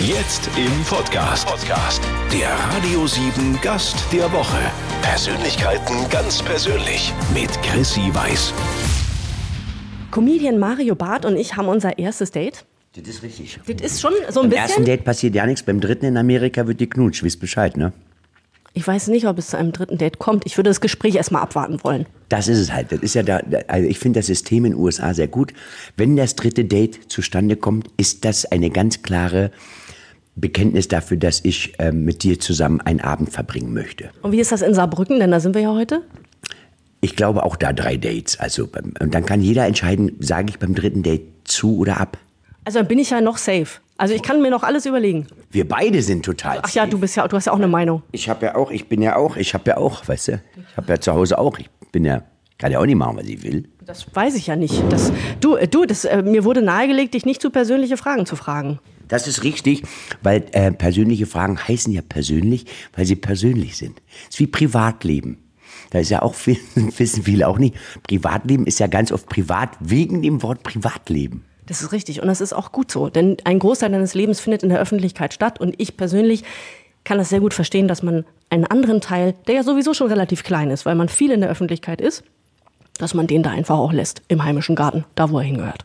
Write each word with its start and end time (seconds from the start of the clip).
Jetzt 0.00 0.48
im 0.56 0.82
Podcast. 0.84 1.46
Podcast. 1.46 2.00
Der 2.32 2.48
Radio 2.74 3.06
7 3.06 3.58
Gast 3.60 3.96
der 4.12 4.32
Woche. 4.32 4.56
Persönlichkeiten 5.02 6.08
ganz 6.10 6.42
persönlich 6.42 7.12
mit 7.34 7.50
Chrissy 7.62 8.08
Weiß. 8.14 8.54
Comedian 10.10 10.58
Mario 10.58 10.94
Barth 10.94 11.26
und 11.26 11.36
ich 11.36 11.56
haben 11.56 11.68
unser 11.68 11.98
erstes 11.98 12.30
Date. 12.30 12.64
Das 12.96 13.06
ist 13.06 13.22
richtig. 13.22 13.60
Das 13.66 13.92
ist 13.92 14.00
schon 14.00 14.12
so 14.30 14.40
ein 14.40 14.44
Beim 14.44 14.50
bisschen. 14.50 14.64
ersten 14.68 14.84
Date 14.86 15.04
passiert 15.04 15.34
ja 15.34 15.44
nichts, 15.44 15.62
beim 15.62 15.80
dritten 15.80 16.06
in 16.06 16.16
Amerika 16.16 16.66
wird 16.66 16.80
die 16.80 16.88
Knutsch, 16.88 17.22
wisst 17.22 17.38
Bescheid, 17.40 17.76
ne? 17.76 17.92
Ich 18.78 18.86
weiß 18.86 19.08
nicht, 19.08 19.26
ob 19.26 19.38
es 19.38 19.48
zu 19.48 19.58
einem 19.58 19.72
dritten 19.72 19.98
Date 19.98 20.20
kommt. 20.20 20.46
Ich 20.46 20.56
würde 20.56 20.70
das 20.70 20.80
Gespräch 20.80 21.16
erstmal 21.16 21.42
abwarten 21.42 21.82
wollen. 21.82 22.06
Das 22.28 22.46
ist 22.46 22.58
es 22.58 22.72
halt. 22.72 22.92
Das 22.92 23.00
ist 23.00 23.12
ja 23.16 23.24
da, 23.24 23.40
also 23.66 23.88
ich 23.88 23.98
finde 23.98 24.20
das 24.20 24.28
System 24.28 24.64
in 24.66 24.70
den 24.70 24.80
USA 24.80 25.14
sehr 25.14 25.26
gut. 25.26 25.52
Wenn 25.96 26.14
das 26.14 26.36
dritte 26.36 26.64
Date 26.64 27.10
zustande 27.10 27.56
kommt, 27.56 27.88
ist 27.96 28.24
das 28.24 28.44
eine 28.44 28.70
ganz 28.70 29.02
klare 29.02 29.50
Bekenntnis 30.36 30.86
dafür, 30.86 31.16
dass 31.16 31.40
ich 31.44 31.76
äh, 31.80 31.90
mit 31.90 32.22
dir 32.22 32.38
zusammen 32.38 32.80
einen 32.80 33.00
Abend 33.00 33.30
verbringen 33.32 33.74
möchte. 33.74 34.10
Und 34.22 34.30
wie 34.30 34.38
ist 34.38 34.52
das 34.52 34.62
in 34.62 34.74
Saarbrücken? 34.74 35.18
Denn 35.18 35.32
da 35.32 35.40
sind 35.40 35.56
wir 35.56 35.62
ja 35.62 35.74
heute. 35.74 36.02
Ich 37.00 37.16
glaube 37.16 37.42
auch 37.42 37.56
da 37.56 37.72
drei 37.72 37.96
Dates. 37.96 38.38
Also, 38.38 38.68
beim- 38.68 38.94
und 39.00 39.12
dann 39.12 39.26
kann 39.26 39.40
jeder 39.40 39.66
entscheiden, 39.66 40.12
sage 40.20 40.50
ich 40.50 40.60
beim 40.60 40.76
dritten 40.76 41.02
Date 41.02 41.22
zu 41.42 41.78
oder 41.78 42.00
ab. 42.00 42.16
Also 42.64 42.78
dann 42.78 42.86
bin 42.86 43.00
ich 43.00 43.10
ja 43.10 43.20
noch 43.20 43.38
safe. 43.38 43.80
Also 43.98 44.14
ich 44.14 44.22
kann 44.22 44.40
mir 44.40 44.50
noch 44.50 44.62
alles 44.62 44.86
überlegen. 44.86 45.26
Wir 45.50 45.66
beide 45.66 46.02
sind 46.02 46.24
total. 46.24 46.60
Ach 46.62 46.70
ja, 46.70 46.86
du 46.86 47.00
bist 47.00 47.16
ja, 47.16 47.26
du 47.26 47.36
hast 47.36 47.46
ja 47.46 47.52
auch 47.52 47.56
eine 47.56 47.66
Meinung. 47.66 48.02
Ich 48.12 48.28
habe 48.28 48.46
ja 48.46 48.54
auch, 48.54 48.70
ich 48.70 48.88
bin 48.88 49.02
ja 49.02 49.16
auch, 49.16 49.36
ich 49.36 49.54
habe 49.54 49.70
ja 49.70 49.76
auch, 49.76 50.06
weißt 50.06 50.28
du, 50.28 50.32
ich 50.56 50.76
habe 50.76 50.92
ja 50.92 51.00
zu 51.00 51.12
Hause 51.12 51.36
auch, 51.36 51.58
ich 51.58 51.68
bin 51.90 52.04
ja, 52.04 52.22
kann 52.58 52.70
ja 52.70 52.78
auch 52.78 52.86
nicht 52.86 52.94
machen, 52.94 53.16
was 53.16 53.26
ich 53.26 53.42
will. 53.42 53.68
Das 53.84 54.06
weiß 54.14 54.36
ich 54.36 54.46
ja 54.46 54.54
nicht. 54.54 54.84
Das, 54.88 55.12
du, 55.40 55.56
äh, 55.56 55.66
du, 55.66 55.84
das, 55.84 56.04
äh, 56.04 56.22
mir 56.22 56.44
wurde 56.44 56.62
nahegelegt, 56.62 57.14
dich 57.14 57.26
nicht 57.26 57.42
zu 57.42 57.50
persönliche 57.50 57.96
Fragen 57.96 58.24
zu 58.24 58.36
fragen. 58.36 58.78
Das 59.08 59.26
ist 59.26 59.42
richtig, 59.42 59.82
weil 60.22 60.44
äh, 60.52 60.70
persönliche 60.70 61.26
Fragen 61.26 61.58
heißen 61.58 61.92
ja 61.92 62.02
persönlich, 62.02 62.66
weil 62.94 63.04
sie 63.04 63.16
persönlich 63.16 63.76
sind. 63.76 64.00
Es 64.28 64.34
ist 64.36 64.38
wie 64.38 64.46
Privatleben. 64.46 65.38
Da 65.90 65.98
ist 65.98 66.10
ja 66.10 66.22
auch, 66.22 66.34
viel, 66.34 66.58
wissen 66.74 67.24
viele 67.24 67.48
auch 67.48 67.58
nicht, 67.58 67.74
Privatleben 68.04 68.64
ist 68.64 68.78
ja 68.78 68.86
ganz 68.86 69.10
oft 69.10 69.28
privat 69.28 69.70
wegen 69.80 70.22
dem 70.22 70.42
Wort 70.44 70.62
Privatleben. 70.62 71.44
Das 71.68 71.82
ist 71.82 71.92
richtig 71.92 72.20
und 72.22 72.28
das 72.28 72.40
ist 72.40 72.52
auch 72.52 72.72
gut 72.72 72.90
so, 72.90 73.08
denn 73.10 73.36
ein 73.44 73.58
Großteil 73.58 73.90
deines 73.90 74.14
Lebens 74.14 74.40
findet 74.40 74.62
in 74.62 74.70
der 74.70 74.80
Öffentlichkeit 74.80 75.34
statt 75.34 75.60
und 75.60 75.74
ich 75.78 75.96
persönlich 75.96 76.44
kann 77.04 77.18
das 77.18 77.28
sehr 77.28 77.40
gut 77.40 77.54
verstehen, 77.54 77.88
dass 77.88 78.02
man 78.02 78.24
einen 78.50 78.64
anderen 78.64 79.00
Teil, 79.00 79.34
der 79.46 79.56
ja 79.56 79.62
sowieso 79.62 79.94
schon 79.94 80.08
relativ 80.08 80.44
klein 80.44 80.70
ist, 80.70 80.86
weil 80.86 80.94
man 80.94 81.08
viel 81.08 81.30
in 81.30 81.40
der 81.40 81.50
Öffentlichkeit 81.50 82.00
ist, 82.00 82.24
dass 82.98 83.14
man 83.14 83.26
den 83.26 83.42
da 83.42 83.50
einfach 83.50 83.78
auch 83.78 83.92
lässt, 83.92 84.22
im 84.28 84.44
heimischen 84.44 84.76
Garten, 84.76 85.04
da 85.14 85.30
wo 85.30 85.38
er 85.38 85.44
hingehört. 85.44 85.84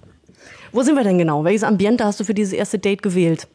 Wo 0.72 0.81
sind 0.81 0.95
wir 0.95 1.03
denn 1.03 1.17
genau? 1.17 1.44
Welches 1.44 1.64
Ambiente 1.64 2.03
hast 2.03 2.20
du 2.20 2.23
für 2.23 2.34
dieses 2.34 2.53
erste 2.53 2.80
Date 2.80 3.03
gewählt? 3.03 3.47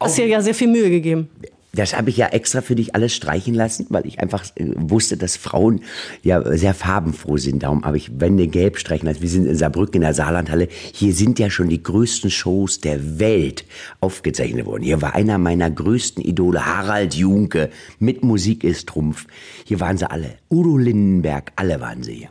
Hast 0.00 0.16
dir 0.16 0.26
ja 0.26 0.40
sehr 0.40 0.54
viel 0.54 0.68
Mühe 0.68 0.90
gegeben. 0.90 1.28
Das 1.74 1.96
habe 1.96 2.10
ich 2.10 2.16
ja 2.16 2.26
extra 2.28 2.60
für 2.60 2.74
dich 2.74 2.94
alles 2.94 3.14
streichen 3.14 3.54
lassen, 3.54 3.86
weil 3.90 4.06
ich 4.06 4.20
einfach 4.20 4.44
äh, 4.56 4.66
wusste, 4.76 5.16
dass 5.16 5.36
Frauen 5.36 5.80
ja 6.22 6.56
sehr 6.56 6.74
farbenfroh 6.74 7.36
sind. 7.36 7.62
Darum 7.62 7.84
habe 7.84 7.96
ich 7.96 8.20
Wände 8.20 8.46
gelb 8.46 8.78
streichen 8.78 9.06
lassen. 9.08 9.22
Wir 9.22 9.28
sind 9.28 9.46
in 9.46 9.56
Saarbrücken 9.56 9.96
in 9.96 10.02
der 10.02 10.14
Saarlandhalle. 10.14 10.68
Hier 10.92 11.12
sind 11.12 11.38
ja 11.38 11.50
schon 11.50 11.68
die 11.68 11.82
größten 11.82 12.30
Shows 12.30 12.80
der 12.80 13.18
Welt 13.18 13.64
aufgezeichnet 14.00 14.66
worden. 14.66 14.82
Hier 14.82 15.02
war 15.02 15.14
einer 15.14 15.38
meiner 15.38 15.70
größten 15.70 16.24
Idole, 16.24 16.64
Harald 16.64 17.14
Junke, 17.14 17.70
mit 17.98 18.22
Musik 18.22 18.64
ist 18.64 18.88
Trumpf. 18.88 19.26
Hier 19.64 19.80
waren 19.80 19.98
sie 19.98 20.10
alle. 20.10 20.34
Udo 20.50 20.76
Lindenberg, 20.76 21.52
alle 21.56 21.80
waren 21.80 22.02
sie 22.02 22.14
hier. 22.14 22.28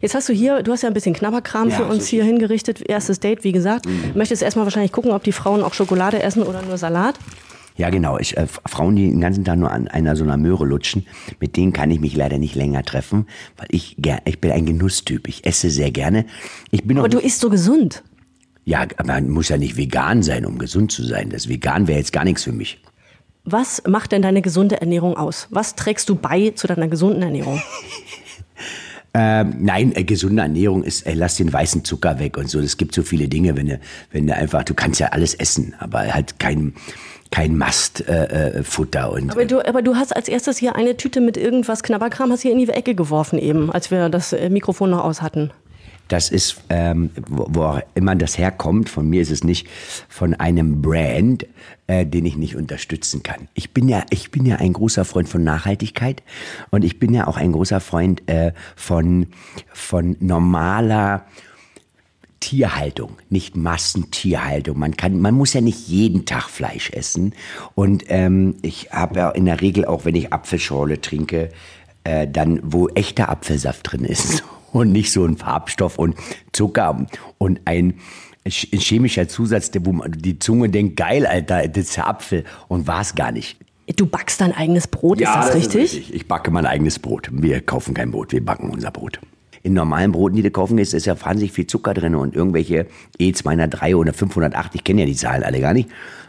Jetzt 0.00 0.14
hast 0.14 0.28
du 0.28 0.34
hier, 0.34 0.62
du 0.62 0.70
hast 0.70 0.82
ja 0.82 0.88
ein 0.90 0.94
bisschen 0.94 1.14
Knabberkram 1.14 1.70
Ja, 1.70 1.76
für 1.76 1.84
uns 1.86 2.06
hier 2.06 2.24
hingerichtet. 2.24 2.82
Erstes 2.82 3.20
Date, 3.20 3.42
wie 3.42 3.52
gesagt. 3.52 3.86
Möchtest 4.14 4.42
erstmal 4.42 4.66
wahrscheinlich 4.66 4.92
gucken, 4.92 5.12
ob 5.12 5.24
die 5.24 5.32
Frauen 5.32 5.62
auch 5.62 5.72
Schokolade 5.72 6.22
essen 6.22 6.42
oder 6.42 6.60
nur 6.60 6.76
Salat. 6.76 7.14
Ja, 7.76 7.90
genau. 7.90 8.18
Ich, 8.18 8.36
äh, 8.36 8.46
Frauen, 8.46 8.96
die 8.96 9.08
den 9.08 9.20
ganzen 9.20 9.44
Tag 9.44 9.58
nur 9.58 9.70
an 9.70 9.88
einer 9.88 10.14
so 10.14 10.24
einer 10.24 10.36
Möhre 10.36 10.64
lutschen, 10.64 11.06
mit 11.40 11.56
denen 11.56 11.72
kann 11.72 11.90
ich 11.90 12.00
mich 12.00 12.14
leider 12.14 12.38
nicht 12.38 12.54
länger 12.54 12.84
treffen, 12.84 13.26
weil 13.56 13.66
ich, 13.70 13.96
ich 14.24 14.40
bin 14.40 14.52
ein 14.52 14.66
Genusstyp. 14.66 15.26
Ich 15.26 15.44
esse 15.44 15.70
sehr 15.70 15.90
gerne. 15.90 16.26
Ich 16.70 16.84
bin 16.84 16.98
Aber 16.98 17.08
du 17.08 17.18
isst 17.18 17.40
so 17.40 17.50
gesund. 17.50 18.04
Ja, 18.64 18.86
aber 18.96 19.14
man 19.14 19.28
muss 19.28 19.48
ja 19.48 19.58
nicht 19.58 19.76
vegan 19.76 20.22
sein, 20.22 20.46
um 20.46 20.58
gesund 20.58 20.92
zu 20.92 21.04
sein. 21.04 21.30
Das 21.30 21.48
Vegan 21.48 21.86
wäre 21.86 21.98
jetzt 21.98 22.12
gar 22.12 22.24
nichts 22.24 22.44
für 22.44 22.52
mich. 22.52 22.80
Was 23.44 23.82
macht 23.86 24.12
denn 24.12 24.22
deine 24.22 24.40
gesunde 24.40 24.80
Ernährung 24.80 25.16
aus? 25.16 25.48
Was 25.50 25.74
trägst 25.74 26.08
du 26.08 26.14
bei 26.14 26.50
zu 26.50 26.66
deiner 26.66 26.88
gesunden 26.88 27.22
Ernährung? 27.22 27.60
Ähm, 29.16 29.58
nein, 29.60 29.94
äh, 29.94 30.02
gesunde 30.02 30.42
Ernährung 30.42 30.82
ist, 30.82 31.06
äh, 31.06 31.14
lass 31.14 31.36
den 31.36 31.52
weißen 31.52 31.84
Zucker 31.84 32.18
weg 32.18 32.36
und 32.36 32.50
so. 32.50 32.58
Es 32.58 32.76
gibt 32.76 32.96
so 32.96 33.04
viele 33.04 33.28
Dinge, 33.28 33.56
wenn 33.56 33.68
du, 33.68 33.80
wenn 34.10 34.26
du 34.26 34.34
einfach, 34.34 34.64
du 34.64 34.74
kannst 34.74 34.98
ja 34.98 35.06
alles 35.10 35.34
essen, 35.34 35.72
aber 35.78 36.00
halt 36.12 36.40
kein, 36.40 36.74
kein 37.30 37.56
Mastfutter 37.56 39.16
äh, 39.16 39.22
Aber 39.30 39.44
du, 39.44 39.66
aber 39.66 39.82
du 39.82 39.96
hast 39.96 40.14
als 40.14 40.28
erstes 40.28 40.58
hier 40.58 40.76
eine 40.76 40.96
Tüte 40.96 41.20
mit 41.20 41.36
irgendwas 41.36 41.82
Knabberkram, 41.82 42.30
hast 42.30 42.42
hier 42.42 42.52
in 42.52 42.58
die 42.58 42.68
Ecke 42.68 42.94
geworfen 42.94 43.38
eben, 43.38 43.72
als 43.72 43.90
wir 43.90 44.08
das 44.08 44.32
äh, 44.32 44.50
Mikrofon 44.50 44.90
noch 44.90 45.04
aus 45.04 45.22
hatten. 45.22 45.50
Das 46.08 46.30
ist, 46.30 46.62
ähm, 46.68 47.10
wo, 47.28 47.46
wo 47.48 47.62
auch 47.62 47.80
immer 47.94 48.14
das 48.14 48.36
herkommt, 48.36 48.90
von 48.90 49.08
mir 49.08 49.22
ist 49.22 49.30
es 49.30 49.42
nicht 49.42 49.66
von 50.08 50.34
einem 50.34 50.82
Brand, 50.82 51.46
äh, 51.86 52.04
den 52.04 52.26
ich 52.26 52.36
nicht 52.36 52.56
unterstützen 52.56 53.22
kann. 53.22 53.48
Ich 53.54 53.72
bin 53.72 53.88
ja, 53.88 54.04
ich 54.10 54.30
bin 54.30 54.44
ja 54.44 54.56
ein 54.56 54.74
großer 54.74 55.04
Freund 55.04 55.28
von 55.28 55.42
Nachhaltigkeit 55.42 56.22
und 56.70 56.84
ich 56.84 56.98
bin 56.98 57.14
ja 57.14 57.26
auch 57.26 57.38
ein 57.38 57.52
großer 57.52 57.80
Freund 57.80 58.28
äh, 58.28 58.52
von, 58.76 59.28
von 59.72 60.16
normaler 60.20 61.24
Tierhaltung, 62.44 63.12
nicht 63.30 63.56
Massentierhaltung. 63.56 64.78
Man 64.78 64.96
kann, 64.98 65.18
man 65.18 65.34
muss 65.34 65.54
ja 65.54 65.62
nicht 65.62 65.88
jeden 65.88 66.26
Tag 66.26 66.50
Fleisch 66.50 66.90
essen. 66.90 67.34
Und 67.74 68.04
ähm, 68.08 68.56
ich 68.60 68.90
habe 68.92 69.16
ja 69.18 69.30
in 69.30 69.46
der 69.46 69.62
Regel 69.62 69.86
auch, 69.86 70.04
wenn 70.04 70.14
ich 70.14 70.30
Apfelschorle 70.32 71.00
trinke, 71.00 71.48
äh, 72.04 72.28
dann 72.28 72.60
wo 72.62 72.88
echter 72.88 73.30
Apfelsaft 73.30 73.90
drin 73.92 74.04
ist 74.04 74.44
und 74.72 74.92
nicht 74.92 75.10
so 75.10 75.24
ein 75.24 75.38
Farbstoff 75.38 75.98
und 75.98 76.16
Zucker 76.52 77.06
und 77.38 77.60
ein 77.64 77.94
ch- 78.46 78.76
chemischer 78.78 79.26
Zusatz, 79.26 79.70
der- 79.70 79.86
wo 79.86 79.92
man 79.92 80.12
die 80.12 80.38
Zunge 80.38 80.68
denkt, 80.68 80.96
geil, 80.98 81.26
Alter, 81.26 81.66
das 81.66 81.84
ist 81.88 81.96
ja 81.96 82.06
Apfel 82.06 82.44
und 82.68 82.86
war 82.86 83.00
es 83.00 83.14
gar 83.14 83.32
nicht. 83.32 83.56
Du 83.96 84.04
backst 84.06 84.42
dein 84.42 84.52
eigenes 84.52 84.86
Brot, 84.86 85.20
ist 85.20 85.30
das, 85.34 85.54
richtig? 85.54 86.12
Ich 86.14 86.28
backe 86.28 86.50
mein 86.50 86.66
eigenes 86.66 86.98
Brot. 86.98 87.28
Wir 87.32 87.62
kaufen 87.62 87.94
kein 87.94 88.10
Brot, 88.10 88.32
wir 88.32 88.44
backen 88.44 88.68
unser 88.70 88.90
Brot. 88.90 89.18
In 89.64 89.72
normalen 89.72 90.12
Broten, 90.12 90.36
die 90.36 90.42
du 90.42 90.50
kaufen 90.50 90.76
gehst, 90.76 90.92
ist 90.92 91.06
ja 91.06 91.18
wahnsinnig 91.18 91.52
viel 91.52 91.66
Zucker 91.66 91.94
drin 91.94 92.14
und 92.14 92.36
irgendwelche 92.36 92.86
E203 93.18 93.96
oder 93.96 94.12
508, 94.12 94.74
ich 94.74 94.84
kenne 94.84 95.00
ja 95.00 95.06
die 95.06 95.14
Zahlen 95.16 95.42
alle 95.42 95.58
gar 95.58 95.72
nicht. 95.72 95.88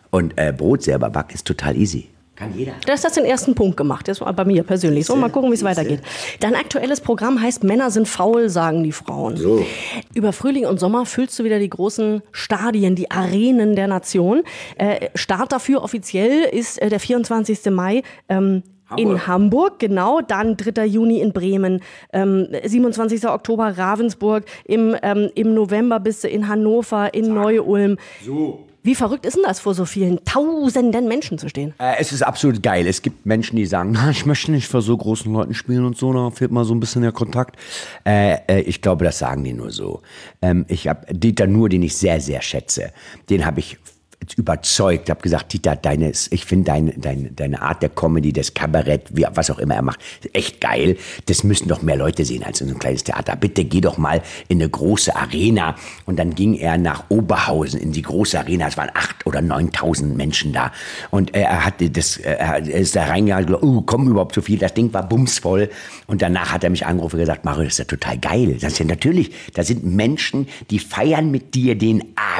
Und 0.10 0.34
äh, 0.38 0.54
Brot 0.54 0.84
selber 0.84 1.10
backen 1.10 1.34
ist 1.34 1.46
total 1.46 1.76
easy. 1.76 2.08
Kann 2.38 2.54
jeder. 2.58 2.72
Du 2.86 2.92
hast 2.94 3.04
das 3.04 3.14
den 3.14 3.26
ersten 3.26 3.54
Punkt 3.54 3.76
gemacht, 3.76 4.08
das 4.08 4.22
war 4.22 4.32
bei 4.32 4.46
mir 4.46 4.64
persönlich. 4.64 5.06
So, 5.06 5.18
mal 5.18 5.30
gucken, 5.30 5.52
wie 5.52 5.56
es 5.56 5.64
weitergeht. 5.64 6.02
Dein 6.40 6.56
aktuelles 6.56 7.02
Programm 7.02 7.42
heißt 7.42 7.66
Männer 7.66 7.92
sind 7.92 8.08
faul, 8.08 8.48
sagen 8.48 8.84
die 8.84 8.94
Frauen. 8.94 9.36
So. 9.36 9.66
Über 10.14 10.32
Frühling 10.32 10.66
und 10.66 10.80
Sommer 10.80 11.06
füllst 11.06 11.38
du 11.38 11.44
wieder 11.44 11.60
die 11.60 11.70
großen 11.70 12.22
Stadien, 12.32 12.96
die 12.96 13.12
Arenen 13.12 13.76
der 13.76 13.88
Nation. 13.88 14.44
Äh, 14.78 15.10
Start 15.16 15.52
dafür 15.52 15.84
offiziell 15.84 16.44
ist 16.44 16.82
äh, 16.82 16.88
der 16.88 17.02
24. 17.02 17.66
Mai. 17.72 18.02
Ähm, 18.30 18.64
In 18.98 19.28
Hamburg, 19.28 19.80
genau, 19.80 20.22
dann 20.22 20.58
3. 20.58 20.86
Juni 20.86 21.20
in 21.20 21.34
Bremen, 21.34 21.82
ähm, 22.14 22.48
27. 22.64 23.28
Oktober 23.28 23.78
Ravensburg, 23.78 24.46
im, 24.66 24.96
ähm, 25.02 25.30
im 25.36 25.54
November 25.54 26.00
bist 26.00 26.24
du 26.24 26.28
in 26.28 26.48
Hannover, 26.48 27.14
in 27.14 27.34
Neu-Ulm. 27.34 27.98
Wie 28.86 28.94
verrückt 28.94 29.26
ist 29.26 29.36
denn 29.36 29.44
das, 29.44 29.60
vor 29.60 29.74
so 29.74 29.86
vielen 29.86 30.24
tausenden 30.26 31.08
Menschen 31.08 31.40
zu 31.40 31.50
stehen? 31.50 31.74
Äh, 31.80 31.96
es 31.98 32.12
ist 32.12 32.22
absolut 32.22 32.62
geil. 32.62 32.86
Es 32.86 33.02
gibt 33.02 33.26
Menschen, 33.26 33.56
die 33.56 33.66
sagen, 33.66 33.90
na, 33.96 34.12
ich 34.12 34.28
möchte 34.28 34.52
nicht 34.52 34.68
vor 34.68 34.84
so 34.84 34.96
großen 34.96 35.34
Leuten 35.34 35.56
spielen 35.56 35.86
und 35.86 35.98
so, 35.98 36.14
da 36.14 36.30
fehlt 36.30 36.52
mal 36.52 36.66
so 36.66 36.76
ein 36.76 36.80
bisschen 36.80 37.02
der 37.02 37.12
Kontakt. 37.12 37.56
Äh, 38.06 38.38
äh, 38.48 38.62
ich 38.62 38.84
glaube, 38.84 39.04
das 39.04 39.18
sagen 39.18 39.44
die 39.44 39.54
nur 39.54 39.72
so. 39.72 40.04
Ähm, 40.44 40.66
ich 40.68 40.88
habe 40.88 41.12
Dieter 41.12 41.48
Nuhr, 41.48 41.68
den 41.68 41.82
ich 41.82 41.98
sehr, 41.98 42.22
sehr 42.22 42.44
schätze, 42.44 42.92
den 43.32 43.44
habe 43.48 43.60
ich 43.60 43.80
überzeugt, 44.34 45.10
habe 45.10 45.22
gesagt, 45.22 45.54
Dieter, 45.54 45.76
deine, 45.76 46.12
ich 46.30 46.46
finde 46.46 46.66
deine, 46.66 46.94
deine, 46.94 47.32
deine 47.32 47.62
Art 47.62 47.82
der 47.82 47.90
Comedy, 47.90 48.34
des 48.34 48.54
Kabarett, 48.54 49.16
wie, 49.16 49.26
was 49.34 49.50
auch 49.50 49.60
immer 49.60 49.76
er 49.76 49.82
macht, 49.82 50.00
echt 50.34 50.62
geil. 50.62 50.98
Das 51.28 51.44
müssen 51.44 51.68
doch 51.68 51.82
mehr 51.82 51.96
Leute 51.96 52.26
sehen 52.26 52.44
als 52.44 52.62
in 52.62 52.68
so 52.68 52.74
ein 52.74 52.80
kleines 52.80 53.04
Theater. 53.04 53.36
Bitte 53.36 53.64
geh 53.64 53.82
doch 53.82 53.98
mal 53.98 54.22
in 54.48 54.62
eine 54.62 54.70
große 54.70 55.16
Arena. 55.16 55.76
Und 56.06 56.18
dann 56.20 56.36
ging 56.36 56.56
er 56.56 56.78
nach 56.78 57.06
Oberhausen 57.10 57.80
in 57.80 57.92
die 57.92 58.02
große 58.02 58.38
Arena. 58.38 58.68
Es 58.68 58.78
waren 58.78 58.92
acht 58.94 59.26
oder 59.26 59.42
neuntausend 59.42 60.18
Menschen 60.18 60.54
da. 60.54 60.72
Und 61.12 61.34
er 61.36 61.66
hatte 61.66 61.90
das, 61.90 62.18
er 62.18 62.60
ist 62.66 62.96
da 62.96 63.06
reingegangen, 63.06 63.48
gesagt, 63.48 63.64
oh, 63.64 63.82
kommen 63.82 64.08
überhaupt 64.10 64.36
so 64.36 64.42
viel. 64.42 64.58
Das 64.58 64.74
Ding 64.74 64.94
war 64.94 65.08
bumsvoll. 65.08 65.70
Und 66.08 66.22
danach 66.22 66.52
hat 66.52 66.64
er 66.64 66.70
mich 66.70 66.86
angerufen 66.86 67.16
und 67.16 67.22
gesagt, 67.22 67.46
Mario, 67.46 67.64
das 67.64 67.74
ist 67.74 67.80
ja 67.80 67.86
total 67.86 68.18
geil. 68.18 68.58
Das 68.60 68.74
ist 68.74 68.80
ja 68.80 68.86
natürlich, 68.86 69.32
da 69.54 69.64
sind 69.64 69.86
Menschen, 69.86 70.48
die 70.70 70.80
feiern 70.80 71.32
mit 71.32 71.56
dir 71.56 71.76
den 71.76 72.02
Abend. 72.16 72.35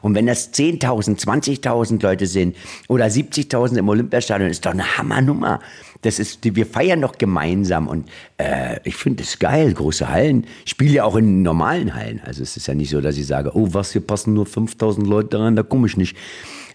Und 0.00 0.14
wenn 0.14 0.26
das 0.26 0.52
10.000, 0.52 1.20
20.000 1.20 2.02
Leute 2.02 2.26
sind 2.26 2.56
oder 2.88 3.06
70.000 3.06 3.78
im 3.78 3.88
Olympiastadion, 3.88 4.50
ist 4.50 4.64
doch 4.64 4.72
eine 4.72 4.98
Hammernummer. 4.98 5.60
Das 6.02 6.18
ist, 6.18 6.40
wir 6.42 6.66
feiern 6.66 7.00
doch 7.00 7.16
gemeinsam 7.16 7.86
und 7.86 8.08
äh, 8.36 8.80
ich 8.82 8.96
finde 8.96 9.22
es 9.22 9.38
geil, 9.38 9.72
große 9.72 10.08
Hallen. 10.08 10.46
Ich 10.64 10.72
spiele 10.72 10.94
ja 10.94 11.04
auch 11.04 11.14
in 11.14 11.42
normalen 11.42 11.94
Hallen. 11.94 12.20
Also 12.24 12.42
es 12.42 12.56
ist 12.56 12.66
ja 12.66 12.74
nicht 12.74 12.90
so, 12.90 13.00
dass 13.00 13.16
ich 13.16 13.26
sage, 13.26 13.52
oh 13.54 13.68
was, 13.72 13.92
hier 13.92 14.00
passen 14.00 14.34
nur 14.34 14.46
5.000 14.46 15.06
Leute 15.06 15.38
rein, 15.38 15.54
da 15.54 15.62
komme 15.62 15.86
ich 15.86 15.96
nicht. 15.96 16.16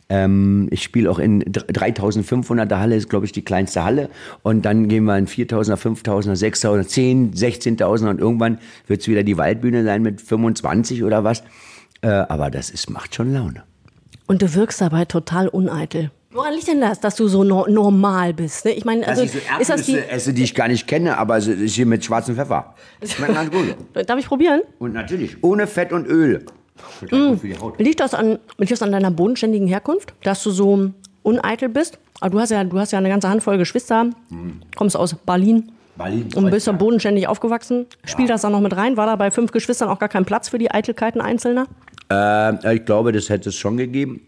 Ähm, 0.09 0.67
ich 0.71 0.83
spiele 0.83 1.11
auch 1.11 1.19
in 1.19 1.43
3500er 1.43 2.77
Halle, 2.77 2.95
ist 2.95 3.09
glaube 3.09 3.25
ich 3.25 3.31
die 3.31 3.43
kleinste 3.43 3.83
Halle. 3.83 4.09
Und 4.43 4.63
dann 4.63 4.87
gehen 4.87 5.03
wir 5.03 5.17
in 5.17 5.27
4000er, 5.27 5.75
5000er, 5.75 6.35
6000er, 6.35 6.87
10, 6.87 7.33
16.000er 7.33 8.09
und 8.09 8.19
irgendwann 8.19 8.59
wird 8.87 9.01
es 9.01 9.07
wieder 9.07 9.23
die 9.23 9.37
Waldbühne 9.37 9.83
sein 9.83 10.01
mit 10.01 10.21
25 10.21 11.03
oder 11.03 11.23
was. 11.23 11.43
Äh, 12.01 12.07
aber 12.07 12.51
das 12.51 12.69
ist, 12.69 12.89
macht 12.89 13.15
schon 13.15 13.33
Laune. 13.33 13.63
Und 14.27 14.41
du 14.41 14.53
wirkst 14.53 14.81
dabei 14.81 15.05
total 15.05 15.47
uneitel. 15.47 16.11
Woran 16.31 16.53
liegt 16.53 16.67
denn 16.67 16.81
das, 16.81 16.99
dass 16.99 17.15
du 17.15 17.27
so 17.27 17.43
no 17.43 17.65
normal 17.67 18.33
bist? 18.33 18.65
Ne? 18.65 18.71
Ich 18.71 18.85
meine, 18.85 19.07
also 19.07 19.25
so 19.25 19.37
ist 19.59 19.69
das 19.69 19.83
die. 19.83 19.97
Esse, 19.97 20.33
die 20.33 20.43
ich 20.43 20.53
gar 20.53 20.67
nicht 20.67 20.85
kenne, 20.85 21.17
aber 21.17 21.37
es 21.37 21.47
ist 21.47 21.75
hier 21.75 21.85
mit 21.85 22.03
schwarzem 22.03 22.35
Pfeffer. 22.35 22.75
Schmeckt 23.03 23.33
ganz 23.33 23.49
gut. 23.49 23.75
Darf 24.07 24.19
ich 24.19 24.27
probieren? 24.27 24.61
Und 24.79 24.93
natürlich 24.93 25.41
ohne 25.43 25.65
Fett 25.65 25.91
und 25.93 26.05
Öl. 26.05 26.45
Haut. 27.59 27.79
Liegt 27.79 27.99
das 28.01 28.13
an, 28.13 28.37
liegt 28.57 28.71
das 28.71 28.83
an 28.83 28.91
deiner 28.91 29.09
bodenständigen 29.09 29.67
Herkunft, 29.67 30.13
dass 30.23 30.43
du 30.43 30.51
so 30.51 30.91
uneitel 31.23 31.69
bist? 31.69 31.97
Aber 32.19 32.29
du 32.29 32.39
hast 32.39 32.51
ja, 32.51 32.63
du 32.63 32.77
hast 32.79 32.91
ja 32.91 32.99
eine 32.99 33.09
ganze 33.09 33.29
Handvoll 33.29 33.57
Geschwister, 33.57 34.09
kommst 34.75 34.95
aus 34.95 35.15
Berlin. 35.15 35.71
Und 36.35 36.51
bist 36.51 36.67
ja 36.67 36.73
ja. 36.73 36.77
bodenständig 36.77 37.27
aufgewachsen. 37.27 37.87
Spielt 38.05 38.29
das 38.29 38.41
da 38.41 38.49
noch 38.49 38.61
mit 38.61 38.75
rein? 38.75 38.97
War 38.97 39.05
da 39.05 39.15
bei 39.15 39.31
fünf 39.31 39.51
Geschwistern 39.51 39.89
auch 39.89 39.99
gar 39.99 40.09
kein 40.09 40.25
Platz 40.25 40.49
für 40.49 40.57
die 40.57 40.71
Eitelkeiten 40.71 41.21
Einzelner? 41.21 41.67
Äh, 42.11 42.75
ich 42.75 42.85
glaube, 42.85 43.11
das 43.11 43.29
hätte 43.29 43.49
es 43.49 43.55
schon 43.55 43.77
gegeben. 43.77 44.21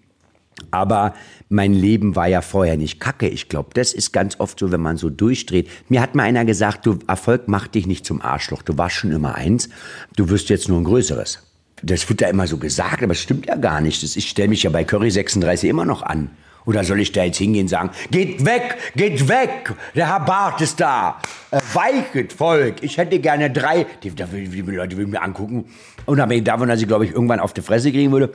Aber 0.71 1.13
mein 1.48 1.74
Leben 1.74 2.16
war 2.16 2.27
ja 2.27 2.42
vorher 2.42 2.77
nicht 2.77 3.00
kacke. 3.00 3.27
Ich 3.27 3.50
glaube, 3.50 3.69
das 3.74 3.94
ist 3.94 4.12
ganz 4.12 4.39
oft 4.39 4.60
so, 4.60 4.71
wenn 4.71 4.81
man 4.81 4.98
so 4.98 5.10
durchdreht. 5.10 5.69
Mir 5.88 6.01
hat 6.01 6.16
mal 6.16 6.24
einer 6.24 6.45
gesagt, 6.45 6.86
du, 6.86 7.00
Erfolg 7.07 7.48
macht 7.48 7.75
dich 7.75 7.88
nicht 7.88 8.06
zum 8.06 8.21
Arschloch. 8.21 8.62
Du 8.62 8.77
warst 8.77 8.95
schon 8.95 9.12
immer 9.12 9.36
eins. 9.36 9.69
Du 10.16 10.30
wirst 10.30 10.50
jetzt 10.50 10.68
nur 10.68 10.80
ein 10.80 10.83
größeres. 10.83 11.44
Das 11.81 12.07
wird 12.10 12.21
da 12.21 12.27
immer 12.27 12.45
so 12.45 12.57
gesagt, 12.57 13.04
aber 13.04 13.13
es 13.13 13.21
stimmt 13.21 13.45
ja 13.45 13.56
gar 13.56 13.80
nicht. 13.80 14.04
Das, 14.04 14.16
ich 14.16 14.30
stelle 14.30 14.50
mich 14.50 14.63
ja 14.63 14.69
bei 14.69 14.83
Curry 14.83 15.12
36 15.12 15.69
immer 15.69 15.86
noch 15.86 16.04
an. 16.04 16.30
Oder 16.65 16.83
soll 16.83 17.00
ich 17.00 17.11
da 17.11 17.23
jetzt 17.23 17.38
hingehen 17.38 17.63
und 17.63 17.69
sagen, 17.69 17.89
geht 18.11 18.45
weg, 18.45 18.77
geht 18.95 19.27
weg, 19.27 19.73
der 19.95 20.07
Herr 20.07 20.19
Barth 20.19 20.61
ist 20.61 20.79
da. 20.79 21.19
Äh, 21.51 21.59
weichet 21.73 22.33
Volk, 22.33 22.83
ich 22.83 22.97
hätte 22.97 23.19
gerne 23.19 23.50
drei. 23.50 23.85
Die, 24.03 24.11
die, 24.11 24.61
Leute 24.61 24.97
würden 24.97 25.11
mir 25.11 25.21
angucken. 25.21 25.65
Unabhängig 26.06 26.44
davon, 26.44 26.67
dass 26.67 26.81
ich, 26.81 26.88
glaube 26.88 27.06
ich, 27.06 27.11
irgendwann 27.11 27.39
auf 27.39 27.53
die 27.53 27.61
Fresse 27.61 27.91
kriegen 27.91 28.11
würde, 28.11 28.33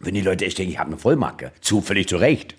wenn 0.00 0.14
die 0.14 0.22
Leute 0.22 0.46
echt 0.46 0.58
denken, 0.58 0.72
ich 0.72 0.78
habe 0.78 0.88
eine 0.88 0.98
Vollmarke. 0.98 1.52
Zu, 1.60 1.80
völlig 1.80 2.08
zu 2.08 2.16
Recht. 2.16 2.56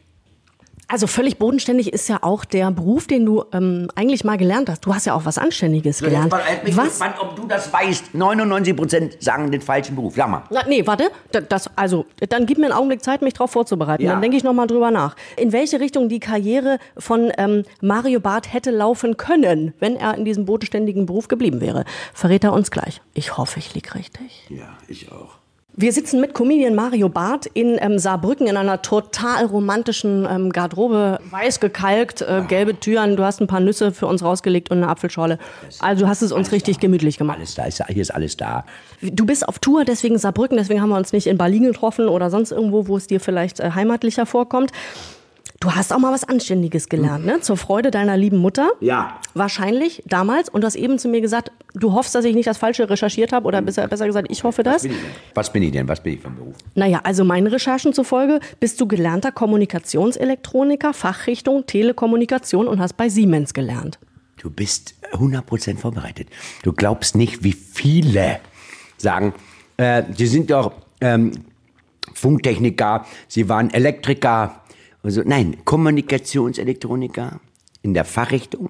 Also 0.91 1.07
völlig 1.07 1.37
bodenständig 1.37 1.93
ist 1.93 2.09
ja 2.09 2.19
auch 2.21 2.43
der 2.43 2.69
Beruf, 2.71 3.07
den 3.07 3.25
du 3.25 3.45
ähm, 3.53 3.87
eigentlich 3.95 4.25
mal 4.25 4.37
gelernt 4.37 4.69
hast. 4.69 4.85
Du 4.85 4.93
hast 4.93 5.05
ja 5.05 5.13
auch 5.13 5.23
was 5.23 5.37
Anständiges 5.37 5.99
gelernt. 6.01 6.31
Was? 6.31 6.99
Mann, 6.99 7.13
ob 7.21 7.35
du 7.37 7.47
das 7.47 7.71
weißt, 7.71 8.13
99 8.13 8.75
Prozent 8.75 9.17
sagen 9.23 9.49
den 9.51 9.61
falschen 9.61 9.95
Beruf. 9.95 10.15
Sag 10.15 10.27
mal. 10.29 10.43
Na, 10.49 10.63
nee, 10.67 10.85
warte. 10.85 11.09
Da- 11.31 11.39
Das, 11.41 11.69
also, 11.77 12.05
dann 12.29 12.45
gib 12.45 12.57
mir 12.57 12.65
einen 12.65 12.73
Augenblick 12.73 13.03
Zeit, 13.03 13.21
mich 13.21 13.33
darauf 13.33 13.51
vorzubereiten. 13.51 14.03
Ja. 14.03 14.11
Dann 14.11 14.21
denke 14.21 14.35
ich 14.35 14.43
noch 14.43 14.53
mal 14.53 14.67
drüber 14.67 14.91
nach. 14.91 15.15
In 15.37 15.53
welche 15.53 15.79
Richtung 15.79 16.09
die 16.09 16.19
Karriere 16.19 16.77
von 16.97 17.31
ähm, 17.37 17.63
Mario 17.81 18.19
Barth 18.19 18.51
hätte 18.53 18.71
laufen 18.71 19.15
können, 19.15 19.73
wenn 19.79 19.95
er 19.95 20.15
in 20.17 20.25
diesem 20.25 20.43
bodenständigen 20.45 21.05
Beruf 21.05 21.29
geblieben 21.29 21.61
wäre, 21.61 21.85
verrät 22.13 22.43
er 22.43 22.51
uns 22.51 22.69
gleich. 22.69 23.01
Ich 23.13 23.37
hoffe, 23.37 23.59
ich 23.59 23.73
lieg 23.73 23.95
richtig. 23.95 24.45
Ja, 24.49 24.77
ich 24.89 25.09
auch. 25.11 25.40
Wir 25.73 25.93
sitzen 25.93 26.19
mit 26.19 26.33
Comedian 26.33 26.75
Mario 26.75 27.07
Barth 27.07 27.45
in 27.45 27.77
ähm, 27.79 27.97
Saarbrücken 27.97 28.45
in 28.45 28.57
einer 28.57 28.81
total 28.81 29.45
romantischen 29.45 30.27
ähm, 30.29 30.51
Garderobe, 30.51 31.19
weiß 31.29 31.61
gekalkt, 31.61 32.21
äh, 32.21 32.43
gelbe 32.45 32.77
Türen. 32.77 33.15
Du 33.15 33.23
hast 33.23 33.39
ein 33.39 33.47
paar 33.47 33.61
Nüsse 33.61 33.93
für 33.93 34.05
uns 34.05 34.21
rausgelegt 34.21 34.69
und 34.69 34.79
eine 34.79 34.89
Apfelschorle. 34.89 35.39
Also 35.79 36.03
du 36.03 36.09
hast 36.09 36.23
es 36.23 36.33
uns 36.33 36.51
richtig 36.51 36.79
gemütlich 36.79 37.17
gemacht. 37.17 37.37
Alles 37.37 37.55
da, 37.55 37.63
ist, 37.65 37.81
hier 37.87 38.01
ist 38.01 38.13
alles 38.13 38.35
da. 38.35 38.65
Du 39.01 39.25
bist 39.25 39.47
auf 39.47 39.59
Tour, 39.59 39.85
deswegen 39.85 40.17
Saarbrücken, 40.17 40.57
deswegen 40.57 40.81
haben 40.81 40.89
wir 40.89 40.97
uns 40.97 41.13
nicht 41.13 41.27
in 41.27 41.37
Berlin 41.37 41.63
getroffen 41.63 42.09
oder 42.09 42.29
sonst 42.29 42.51
irgendwo, 42.51 42.87
wo 42.87 42.97
es 42.97 43.07
dir 43.07 43.21
vielleicht 43.21 43.61
äh, 43.61 43.71
heimatlicher 43.71 44.25
vorkommt. 44.25 44.71
Du 45.61 45.75
hast 45.75 45.93
auch 45.93 45.99
mal 45.99 46.11
was 46.11 46.23
Anständiges 46.23 46.89
gelernt, 46.89 47.23
ne? 47.23 47.39
Zur 47.39 47.55
Freude 47.55 47.91
deiner 47.91 48.17
lieben 48.17 48.37
Mutter. 48.37 48.71
Ja. 48.79 49.19
Wahrscheinlich 49.35 50.01
damals. 50.07 50.49
Und 50.49 50.61
du 50.61 50.65
hast 50.65 50.75
eben 50.75 50.97
zu 50.97 51.07
mir 51.07 51.21
gesagt, 51.21 51.51
du 51.75 51.93
hoffst, 51.93 52.15
dass 52.15 52.25
ich 52.25 52.33
nicht 52.33 52.47
das 52.47 52.57
Falsche 52.57 52.89
recherchiert 52.89 53.31
habe 53.31 53.47
oder 53.47 53.61
besser, 53.61 53.87
besser 53.87 54.07
gesagt, 54.07 54.27
ich 54.31 54.43
hoffe 54.43 54.63
das. 54.63 54.81
Bin 54.81 54.93
ich 54.93 54.97
denn? 54.97 55.11
Was 55.35 55.53
bin 55.53 55.61
ich 55.61 55.71
denn? 55.71 55.87
Was 55.87 56.01
bin 56.01 56.13
ich 56.15 56.19
vom 56.19 56.35
Beruf? 56.35 56.55
Naja, 56.73 57.01
also 57.03 57.23
meinen 57.23 57.45
Recherchen 57.45 57.93
zufolge 57.93 58.39
bist 58.59 58.81
du 58.81 58.87
gelernter 58.87 59.31
Kommunikationselektroniker, 59.31 60.95
Fachrichtung 60.95 61.67
Telekommunikation 61.67 62.67
und 62.67 62.79
hast 62.79 62.97
bei 62.97 63.07
Siemens 63.07 63.53
gelernt. 63.53 63.99
Du 64.37 64.49
bist 64.49 64.95
100% 65.13 65.77
vorbereitet. 65.77 66.27
Du 66.63 66.73
glaubst 66.73 67.15
nicht, 67.15 67.43
wie 67.43 67.53
viele 67.53 68.39
sagen, 68.97 69.35
äh, 69.77 70.01
sie 70.17 70.25
sind 70.25 70.49
doch 70.49 70.71
ähm, 71.01 71.33
Funktechniker, 72.15 73.05
sie 73.27 73.47
waren 73.47 73.71
Elektriker. 73.71 74.60
Also, 75.03 75.21
nein, 75.25 75.57
Kommunikationselektroniker 75.65 77.39
in 77.81 77.93
der 77.93 78.05
Fachrichtung 78.05 78.69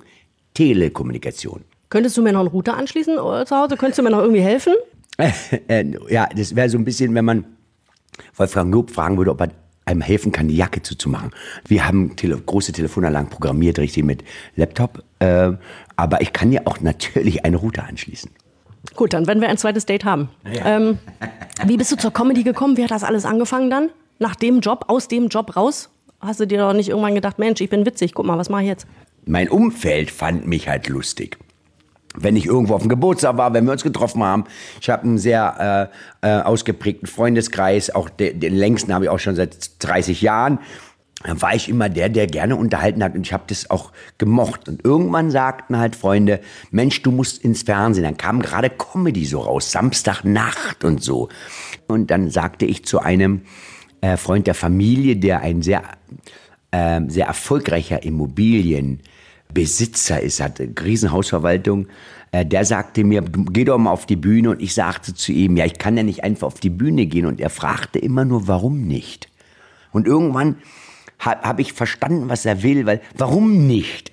Telekommunikation. 0.53 1.63
Könntest 1.89 2.17
du 2.17 2.21
mir 2.21 2.31
noch 2.31 2.41
einen 2.41 2.49
Router 2.49 2.77
anschließen 2.77 3.15
äh, 3.15 3.45
zu 3.45 3.55
Hause? 3.55 3.75
Könntest 3.77 3.99
du 3.99 4.03
mir 4.03 4.11
noch 4.11 4.19
irgendwie 4.19 4.41
helfen? 4.41 4.73
äh, 5.67 5.85
ja, 6.09 6.27
das 6.35 6.55
wäre 6.55 6.69
so 6.69 6.77
ein 6.77 6.85
bisschen, 6.85 7.13
wenn 7.13 7.25
man 7.25 7.45
Wolfgang 8.35 8.73
Lob 8.73 8.91
fragen 8.91 9.17
würde, 9.17 9.31
ob 9.31 9.41
er 9.41 9.49
einem 9.85 10.01
helfen 10.01 10.31
kann, 10.31 10.47
die 10.47 10.55
Jacke 10.55 10.81
zuzumachen. 10.81 11.31
Wir 11.67 11.85
haben 11.85 12.15
tele 12.15 12.37
große 12.37 12.71
Telefonanlagen 12.71 13.29
programmiert, 13.29 13.79
richtig 13.79 14.05
mit 14.05 14.23
Laptop. 14.55 15.03
Äh, 15.19 15.53
aber 15.95 16.21
ich 16.21 16.33
kann 16.33 16.51
ja 16.51 16.61
auch 16.65 16.79
natürlich 16.79 17.43
einen 17.43 17.55
Router 17.55 17.83
anschließen. 17.83 18.31
Gut, 18.95 19.13
dann 19.13 19.27
werden 19.27 19.41
wir 19.41 19.49
ein 19.49 19.57
zweites 19.57 19.85
Date 19.85 20.05
haben. 20.05 20.29
Ähm, 20.45 20.99
wie 21.65 21.77
bist 21.77 21.91
du 21.91 21.97
zur 21.97 22.11
Comedy 22.11 22.43
gekommen? 22.43 22.77
Wie 22.77 22.83
hat 22.83 22.91
das 22.91 23.03
alles 23.03 23.25
angefangen 23.25 23.69
dann? 23.69 23.89
Nach 24.19 24.35
dem 24.35 24.59
Job, 24.59 24.85
aus 24.87 25.07
dem 25.07 25.27
Job 25.27 25.55
raus? 25.55 25.89
Hast 26.21 26.39
du 26.39 26.45
dir 26.45 26.59
doch 26.59 26.73
nicht 26.73 26.89
irgendwann 26.89 27.15
gedacht, 27.15 27.39
Mensch, 27.39 27.62
ich 27.62 27.69
bin 27.69 27.85
witzig, 27.85 28.13
guck 28.13 28.25
mal, 28.25 28.38
was 28.38 28.50
mache 28.50 28.62
ich 28.62 28.68
jetzt? 28.68 28.88
Mein 29.25 29.50
Umfeld 29.50 30.12
fand 30.12 30.47
mich 30.47 30.68
halt 30.68 30.88
lustig. 30.88 31.38
Wenn 32.13 32.35
ich 32.35 32.45
irgendwo 32.45 32.75
auf 32.75 32.81
dem 32.81 32.89
Geburtstag 32.89 33.38
war, 33.38 33.53
wenn 33.53 33.65
wir 33.65 33.71
uns 33.71 33.83
getroffen 33.83 34.21
haben. 34.21 34.44
Ich 34.81 34.89
habe 34.89 35.03
einen 35.03 35.18
sehr 35.18 35.89
äh, 36.21 36.27
äh, 36.27 36.41
ausgeprägten 36.41 37.07
Freundeskreis, 37.07 37.89
auch 37.89 38.09
den, 38.09 38.39
den 38.39 38.53
längsten 38.53 38.94
habe 38.94 39.06
ich 39.06 39.09
auch 39.09 39.19
schon 39.19 39.35
seit 39.35 39.83
30 39.83 40.21
Jahren. 40.21 40.59
Dann 41.23 41.41
war 41.41 41.56
ich 41.56 41.69
immer 41.69 41.88
der, 41.88 42.09
der 42.09 42.27
gerne 42.27 42.56
unterhalten 42.56 43.03
hat 43.03 43.15
und 43.15 43.25
ich 43.25 43.33
habe 43.33 43.44
das 43.47 43.69
auch 43.69 43.91
gemocht. 44.17 44.67
Und 44.67 44.83
irgendwann 44.83 45.31
sagten 45.31 45.77
halt 45.77 45.95
Freunde, 45.95 46.41
Mensch, 46.71 47.01
du 47.01 47.12
musst 47.12 47.44
ins 47.44 47.63
Fernsehen. 47.63 48.03
Dann 48.03 48.17
kam 48.17 48.41
gerade 48.41 48.69
Comedy 48.69 49.25
so 49.25 49.39
raus, 49.39 49.71
Samstagnacht 49.71 50.83
und 50.83 51.03
so. 51.03 51.29
Und 51.88 52.12
dann 52.12 52.29
sagte 52.29 52.65
ich 52.65 52.85
zu 52.85 53.00
einem 53.00 53.41
äh, 54.01 54.18
Freund 54.18 54.48
der 54.48 54.56
Familie, 54.56 55.15
der 55.15 55.42
ein 55.42 55.62
sehr, 55.62 55.83
äh, 56.71 57.00
sehr 57.07 57.27
erfolgreicher 57.27 58.03
Immobilienbesitzer 58.03 60.22
ist, 60.22 60.41
hat 60.41 60.60
eine 60.60 60.74
Riesenhausverwaltung, 60.84 61.88
äh, 62.31 62.46
der 62.46 62.65
sagte 62.65 63.03
mir, 63.03 63.22
geh 63.22 63.65
doch 63.65 63.77
mal 63.77 63.91
auf 63.91 64.05
die 64.05 64.15
Bühne. 64.15 64.51
Und 64.51 64.62
ich 64.62 64.74
sagte 64.74 65.13
zu 65.13 65.31
ihm, 65.31 65.58
ja, 65.58 65.65
ich 65.65 65.77
kann 65.77 65.98
ja 65.98 66.03
nicht 66.03 66.24
einfach 66.24 66.48
auf 66.48 66.60
die 66.60 66.70
Bühne 66.70 67.05
gehen. 67.05 67.25
Und 67.25 67.41
er 67.41 67.50
fragte 67.50 68.00
immer 68.00 68.25
nur, 68.25 68.48
warum 68.48 68.88
nicht? 68.88 69.29
Und 69.91 70.08
irgendwann 70.08 70.58
habe 71.20 71.41
hab 71.41 71.60
ich 71.60 71.74
verstanden, 71.74 72.29
was 72.29 72.46
er 72.46 72.63
will, 72.63 72.86
weil 72.86 73.01
warum 73.17 73.67
nicht? 73.67 74.12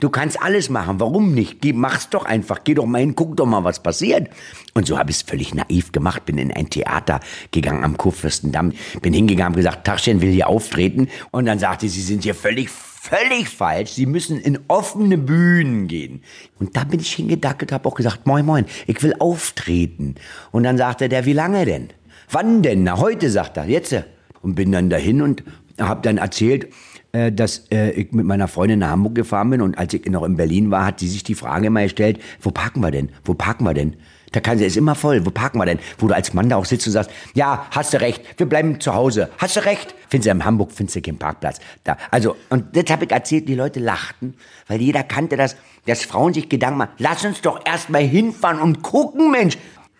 Du 0.00 0.10
kannst 0.10 0.42
alles 0.42 0.70
machen, 0.70 0.98
warum 0.98 1.34
nicht? 1.34 1.60
Geh, 1.60 1.72
mach's 1.72 2.10
doch 2.10 2.24
einfach, 2.24 2.64
geh 2.64 2.74
doch 2.74 2.84
mal 2.84 2.98
hin, 2.98 3.14
guck 3.14 3.36
doch 3.36 3.46
mal, 3.46 3.62
was 3.62 3.80
passiert. 3.80 4.28
Und 4.74 4.86
so 4.86 4.98
habe 4.98 5.10
ich 5.10 5.18
es 5.18 5.22
völlig 5.22 5.54
naiv 5.54 5.92
gemacht, 5.92 6.26
bin 6.26 6.36
in 6.36 6.52
ein 6.52 6.68
Theater 6.68 7.20
gegangen 7.52 7.84
am 7.84 7.96
Kurfürstendamm, 7.96 8.72
bin 9.02 9.14
hingegangen, 9.14 9.52
habe 9.52 9.56
gesagt, 9.56 9.86
Tachchen 9.86 10.20
will 10.20 10.32
hier 10.32 10.48
auftreten. 10.48 11.08
Und 11.30 11.46
dann 11.46 11.60
sagte 11.60 11.88
sie, 11.88 12.00
sie 12.00 12.06
sind 12.06 12.24
hier 12.24 12.34
völlig, 12.34 12.70
völlig 12.70 13.48
falsch, 13.48 13.92
sie 13.92 14.06
müssen 14.06 14.40
in 14.40 14.58
offene 14.66 15.16
Bühnen 15.16 15.86
gehen. 15.86 16.22
Und 16.58 16.76
da 16.76 16.82
bin 16.82 16.98
ich 16.98 17.12
hingedackelt, 17.12 17.70
habe 17.70 17.88
auch 17.88 17.94
gesagt, 17.94 18.26
moin, 18.26 18.44
moin, 18.44 18.66
ich 18.88 19.00
will 19.00 19.14
auftreten. 19.20 20.16
Und 20.50 20.64
dann 20.64 20.76
sagte 20.76 21.08
der, 21.08 21.24
wie 21.24 21.34
lange 21.34 21.66
denn? 21.66 21.90
Wann 22.30 22.62
denn? 22.62 22.82
Na, 22.82 22.98
heute, 22.98 23.30
sagt 23.30 23.58
er, 23.58 23.66
jetzt. 23.66 23.94
Und 24.42 24.56
bin 24.56 24.72
dann 24.72 24.90
dahin 24.90 25.22
und 25.22 25.44
habe 25.78 26.02
dann 26.02 26.18
erzählt, 26.18 26.68
äh, 27.14 27.30
dass 27.30 27.66
äh, 27.70 27.90
ich 27.92 28.10
mit 28.10 28.26
meiner 28.26 28.48
Freundin 28.48 28.80
nach 28.80 28.90
Hamburg 28.90 29.14
gefahren 29.14 29.48
bin 29.50 29.60
und 29.60 29.78
als 29.78 29.94
ich 29.94 30.04
noch 30.06 30.24
in 30.24 30.36
Berlin 30.36 30.72
war, 30.72 30.84
hat 30.84 30.98
sie 30.98 31.06
sich 31.06 31.22
die 31.22 31.36
Frage 31.36 31.68
immer 31.68 31.82
gestellt, 31.82 32.18
wo 32.40 32.50
parken 32.50 32.80
wir 32.80 32.90
denn? 32.90 33.08
Wo 33.24 33.34
parken 33.34 33.62
wir 33.64 33.72
denn? 33.72 33.94
Da 34.32 34.40
kann 34.40 34.58
sie, 34.58 34.64
ist 34.64 34.76
immer 34.76 34.96
voll, 34.96 35.24
wo 35.24 35.30
parken 35.30 35.58
wir 35.58 35.64
denn? 35.64 35.78
Wo 35.98 36.08
du 36.08 36.14
als 36.14 36.34
Mann 36.34 36.48
da 36.48 36.56
auch 36.56 36.64
sitzt 36.64 36.88
und 36.88 36.92
sagst, 36.92 37.12
ja, 37.34 37.66
hast 37.70 37.94
du 37.94 38.00
recht, 38.00 38.20
wir 38.36 38.48
bleiben 38.48 38.80
zu 38.80 38.94
Hause. 38.94 39.30
Hast 39.38 39.54
du 39.54 39.64
recht? 39.64 39.94
Findest 40.08 40.26
du 40.26 40.32
in 40.32 40.44
Hamburg, 40.44 40.72
findest 40.72 40.96
du 40.96 41.02
keinen 41.02 41.18
Parkplatz. 41.18 41.60
Da, 41.84 41.96
also, 42.10 42.34
und 42.50 42.76
das 42.76 42.90
habe 42.90 43.04
ich 43.04 43.12
erzählt, 43.12 43.48
die 43.48 43.54
Leute 43.54 43.78
lachten, 43.78 44.34
weil 44.66 44.82
jeder 44.82 45.04
kannte 45.04 45.36
das, 45.36 45.54
dass 45.86 46.02
Frauen 46.02 46.34
sich 46.34 46.48
Gedanken 46.48 46.78
machen, 46.78 46.94
lass 46.98 47.24
uns 47.24 47.40
doch 47.42 47.60
erst 47.64 47.90
mal 47.90 48.02
hinfahren 48.02 48.58
und 48.58 48.82
gucken, 48.82 49.30
Mensch. 49.30 49.56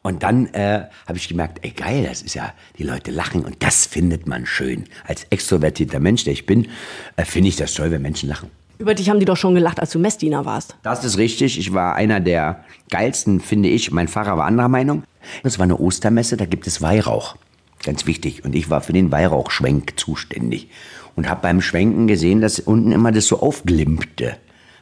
Und 0.07 0.23
dann 0.23 0.53
äh, 0.53 0.83
habe 1.07 1.17
ich 1.17 1.29
gemerkt, 1.29 1.61
ey 1.63 1.71
geil, 1.71 2.05
das 2.07 2.21
ist 2.21 2.35
ja, 2.35 2.53
die 2.77 2.83
Leute 2.83 3.11
lachen 3.11 3.43
und 3.43 3.63
das 3.63 3.87
findet 3.87 4.27
man 4.27 4.45
schön. 4.45 4.85
Als 5.07 5.25
extrovertierter 5.31 5.99
Mensch, 5.99 6.25
der 6.25 6.35
ich 6.35 6.45
bin, 6.45 6.69
äh, 7.17 7.25
finde 7.25 7.49
ich 7.49 7.57
das 7.57 7.73
toll, 7.73 7.91
wenn 7.91 8.03
Menschen 8.03 8.29
lachen. 8.29 8.51
Über 8.77 8.95
dich 8.95 9.09
haben 9.09 9.19
die 9.19 9.25
doch 9.25 9.39
schon 9.39 9.55
gelacht, 9.55 9.81
als 9.81 9.93
du 9.93 9.99
Messdiener 9.99 10.45
warst. 10.45 10.77
Das 10.83 11.05
ist 11.05 11.17
richtig. 11.17 11.59
Ich 11.59 11.73
war 11.73 11.95
einer 11.95 12.21
der 12.21 12.65
geilsten, 12.91 13.41
finde 13.41 13.71
ich. 13.71 13.93
Mein 13.93 14.09
Pfarrer 14.09 14.37
war 14.37 14.45
anderer 14.45 14.69
Meinung. 14.69 15.05
Das 15.43 15.59
war 15.59 15.65
eine 15.65 15.79
Ostermesse, 15.79 16.37
da 16.37 16.45
gibt 16.45 16.67
es 16.67 16.83
Weihrauch. 16.83 17.37
Ganz 17.83 18.07
wichtig. 18.07 18.45
Und 18.45 18.55
ich 18.55 18.69
war 18.69 18.83
für 18.83 18.93
den 18.93 19.11
Weihrauchschwenk 19.11 19.99
zuständig. 19.99 20.69
Und 21.17 21.31
habe 21.31 21.41
beim 21.41 21.63
Schwenken 21.63 22.09
gesehen, 22.09 22.43
dass 22.43 22.61
unten 22.61 22.93
immer 22.93 23.11
das 23.11 23.27
so 23.27 23.41
aufglimmte. 23.41 24.37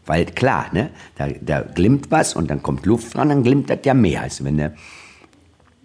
Weil 0.05 0.25
klar, 0.27 0.67
ne, 0.73 0.91
da, 1.17 1.29
da 1.41 1.61
glimmt 1.61 2.11
was 2.11 2.35
und 2.35 2.51
dann 2.51 2.61
kommt 2.61 2.87
Luft 2.87 3.15
dran, 3.15 3.29
dann 3.29 3.45
glimmt 3.45 3.71
das 3.71 3.79
ja 3.85 3.95
mehr. 3.95 4.23
Also 4.23 4.43
wenn 4.45 4.57
du 4.57 4.75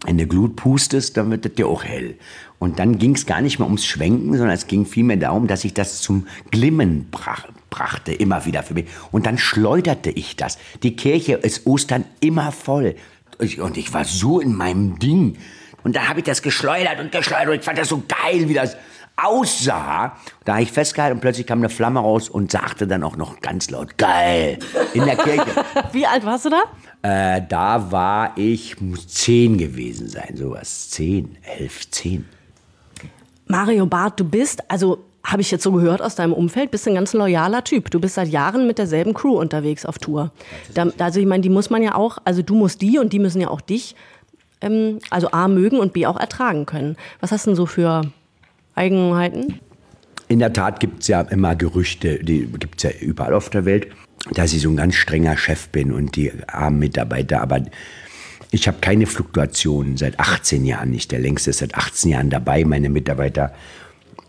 in 0.05 0.17
der 0.17 0.27
Glut 0.27 0.55
pustest, 0.55 1.17
dann 1.17 1.31
wird 1.31 1.45
das 1.45 1.53
ja 1.57 1.65
auch 1.65 1.83
hell. 1.83 2.15
Und 2.59 2.79
dann 2.79 2.97
ging 2.97 3.15
es 3.15 3.25
gar 3.25 3.41
nicht 3.41 3.59
mehr 3.59 3.67
ums 3.67 3.85
Schwenken, 3.85 4.37
sondern 4.37 4.55
es 4.55 4.67
ging 4.67 4.85
vielmehr 4.85 5.17
darum, 5.17 5.47
dass 5.47 5.63
ich 5.63 5.73
das 5.73 6.01
zum 6.01 6.27
Glimmen 6.51 7.07
brach, 7.09 7.47
brachte, 7.69 8.13
immer 8.13 8.45
wieder 8.45 8.63
für 8.63 8.73
mich. 8.73 8.85
Und 9.11 9.25
dann 9.25 9.37
schleuderte 9.37 10.09
ich 10.09 10.35
das. 10.35 10.57
Die 10.83 10.95
Kirche 10.95 11.33
ist 11.33 11.65
Ostern 11.65 12.05
immer 12.19 12.51
voll. 12.51 12.95
Und 13.39 13.77
ich 13.77 13.93
war 13.93 14.05
so 14.05 14.39
in 14.39 14.55
meinem 14.55 14.97
Ding. 14.99 15.37
Und 15.83 15.95
da 15.95 16.07
habe 16.07 16.19
ich 16.19 16.25
das 16.25 16.41
geschleudert 16.41 16.99
und 16.99 17.11
geschleudert. 17.11 17.49
Und 17.49 17.55
ich 17.55 17.63
fand 17.63 17.77
das 17.77 17.89
so 17.89 18.03
geil, 18.07 18.49
wie 18.49 18.53
das 18.53 18.75
aussah. 19.17 20.15
Da 20.45 20.53
habe 20.53 20.63
ich 20.63 20.71
festgehalten 20.71 21.15
und 21.15 21.21
plötzlich 21.21 21.47
kam 21.47 21.59
eine 21.59 21.69
Flamme 21.69 21.99
raus 21.99 22.29
und 22.29 22.51
sagte 22.51 22.87
dann 22.87 23.03
auch 23.03 23.17
noch 23.17 23.39
ganz 23.41 23.69
laut, 23.69 23.97
geil, 23.97 24.59
in 24.93 25.05
der 25.05 25.17
Kirche. 25.17 25.65
Wie 25.91 26.05
alt 26.05 26.25
warst 26.25 26.45
du 26.45 26.49
da? 26.49 26.63
Äh, 27.01 27.41
da 27.47 27.91
war 27.91 28.31
ich, 28.37 28.79
muss 28.79 29.07
zehn 29.07 29.57
gewesen 29.57 30.07
sein, 30.07 30.35
sowas. 30.35 30.89
Zehn, 30.89 31.37
elf, 31.57 31.89
zehn. 31.89 32.25
Mario 33.47 33.85
Barth, 33.85 34.19
du 34.19 34.25
bist, 34.25 34.69
also 34.69 35.03
habe 35.23 35.41
ich 35.41 35.51
jetzt 35.51 35.63
so 35.63 35.73
gehört 35.73 36.01
aus 36.01 36.15
deinem 36.15 36.33
Umfeld, 36.33 36.71
bist 36.71 36.87
ein 36.87 36.95
ganz 36.95 37.13
loyaler 37.13 37.63
Typ. 37.63 37.91
Du 37.91 37.99
bist 37.99 38.15
seit 38.15 38.29
Jahren 38.29 38.65
mit 38.65 38.77
derselben 38.77 39.13
Crew 39.13 39.37
unterwegs 39.37 39.85
auf 39.85 39.99
Tour. 39.99 40.31
Da, 40.73 40.87
also 40.99 41.19
ich 41.19 41.25
meine, 41.25 41.41
die 41.41 41.49
muss 41.49 41.69
man 41.69 41.83
ja 41.83 41.95
auch, 41.95 42.17
also 42.23 42.41
du 42.41 42.55
musst 42.55 42.81
die 42.81 42.97
und 42.97 43.11
die 43.11 43.19
müssen 43.19 43.41
ja 43.41 43.49
auch 43.49 43.59
dich, 43.59 43.95
ähm, 44.61 44.99
also 45.09 45.31
A 45.31 45.49
mögen 45.49 45.79
und 45.79 45.91
B 45.91 46.05
auch 46.05 46.17
ertragen 46.17 46.65
können. 46.65 46.95
Was 47.19 47.31
hast 47.31 47.45
du 47.45 47.51
denn 47.51 47.55
so 47.57 47.65
für 47.65 48.03
Eigenheiten? 48.77 49.59
In 50.27 50.39
der 50.39 50.53
Tat 50.53 50.79
gibt 50.79 51.01
es 51.01 51.07
ja 51.07 51.21
immer 51.21 51.55
Gerüchte, 51.55 52.23
die 52.23 52.47
gibt 52.47 52.77
es 52.77 52.83
ja 52.83 52.89
überall 52.99 53.33
auf 53.33 53.49
der 53.49 53.65
Welt, 53.65 53.87
dass 54.33 54.53
ich 54.53 54.61
so 54.61 54.69
ein 54.69 54.75
ganz 54.75 54.95
strenger 54.95 55.37
Chef 55.37 55.69
bin 55.69 55.91
und 55.91 56.15
die 56.15 56.31
armen 56.47 56.79
Mitarbeiter, 56.79 57.41
aber 57.41 57.61
ich 58.51 58.67
habe 58.67 58.77
keine 58.79 59.05
Fluktuationen 59.05 59.97
seit 59.97 60.19
18 60.19 60.65
Jahren 60.65 60.91
nicht. 60.91 61.11
Der 61.11 61.19
längste 61.19 61.49
ist 61.49 61.59
seit 61.59 61.75
18 61.75 62.11
Jahren 62.11 62.29
dabei. 62.29 62.63
Meine 62.63 62.89
Mitarbeiter 62.89 63.53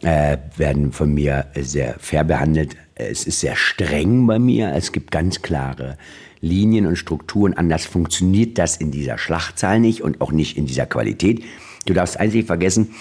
äh, 0.03 0.39
werden 0.57 0.93
von 0.93 1.15
mir 1.15 1.47
sehr 1.55 1.95
fair 1.99 2.25
behandelt. 2.25 2.77
Es 2.95 3.25
ist 3.27 3.41
sehr 3.41 3.55
streng 3.55 4.27
bei 4.27 4.39
mir. 4.39 4.73
Es 4.75 4.91
gibt 4.91 5.13
ganz 5.13 5.43
klare 5.43 5.97
Linien 6.41 6.87
und 6.87 6.97
Strukturen. 6.97 7.55
Anders 7.55 7.87
funktioniert 7.87 8.59
das 8.59 8.77
in 8.77 8.91
dieser 8.91 9.19
Schlachtzahl 9.19 9.79
nicht 9.79 10.03
und 10.03 10.21
auch 10.21 10.33
nicht 10.33 10.57
in 10.57 10.67
dieser 10.67 10.87
Qualität. 10.87 11.45
Du 11.87 11.95
darfst 11.95 12.19
einzig 12.19 12.47
vergessen, 12.47 12.95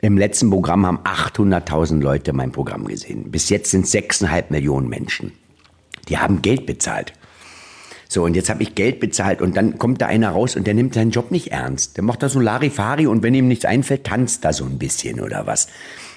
im 0.00 0.16
letzten 0.16 0.50
Programm 0.50 0.86
haben 0.86 0.98
800.000 0.98 2.00
Leute 2.00 2.32
mein 2.32 2.52
Programm 2.52 2.86
gesehen. 2.86 3.30
Bis 3.30 3.48
jetzt 3.48 3.70
sind 3.70 3.86
6,5 3.86 4.44
Millionen 4.50 4.88
Menschen. 4.88 5.32
Die 6.08 6.18
haben 6.18 6.40
Geld 6.42 6.66
bezahlt. 6.66 7.12
So, 8.08 8.24
und 8.24 8.34
jetzt 8.34 8.48
habe 8.48 8.62
ich 8.62 8.74
Geld 8.74 9.00
bezahlt 9.00 9.42
und 9.42 9.56
dann 9.56 9.76
kommt 9.76 10.00
da 10.00 10.06
einer 10.06 10.30
raus 10.30 10.56
und 10.56 10.66
der 10.66 10.72
nimmt 10.72 10.94
seinen 10.94 11.10
Job 11.10 11.30
nicht 11.30 11.52
ernst. 11.52 11.96
Der 11.98 12.04
macht 12.04 12.22
da 12.22 12.30
so 12.30 12.40
Larifari 12.40 13.06
und 13.06 13.22
wenn 13.22 13.34
ihm 13.34 13.48
nichts 13.48 13.66
einfällt, 13.66 14.04
tanzt 14.04 14.44
da 14.44 14.52
so 14.54 14.64
ein 14.64 14.78
bisschen 14.78 15.20
oder 15.20 15.46
was. 15.46 15.68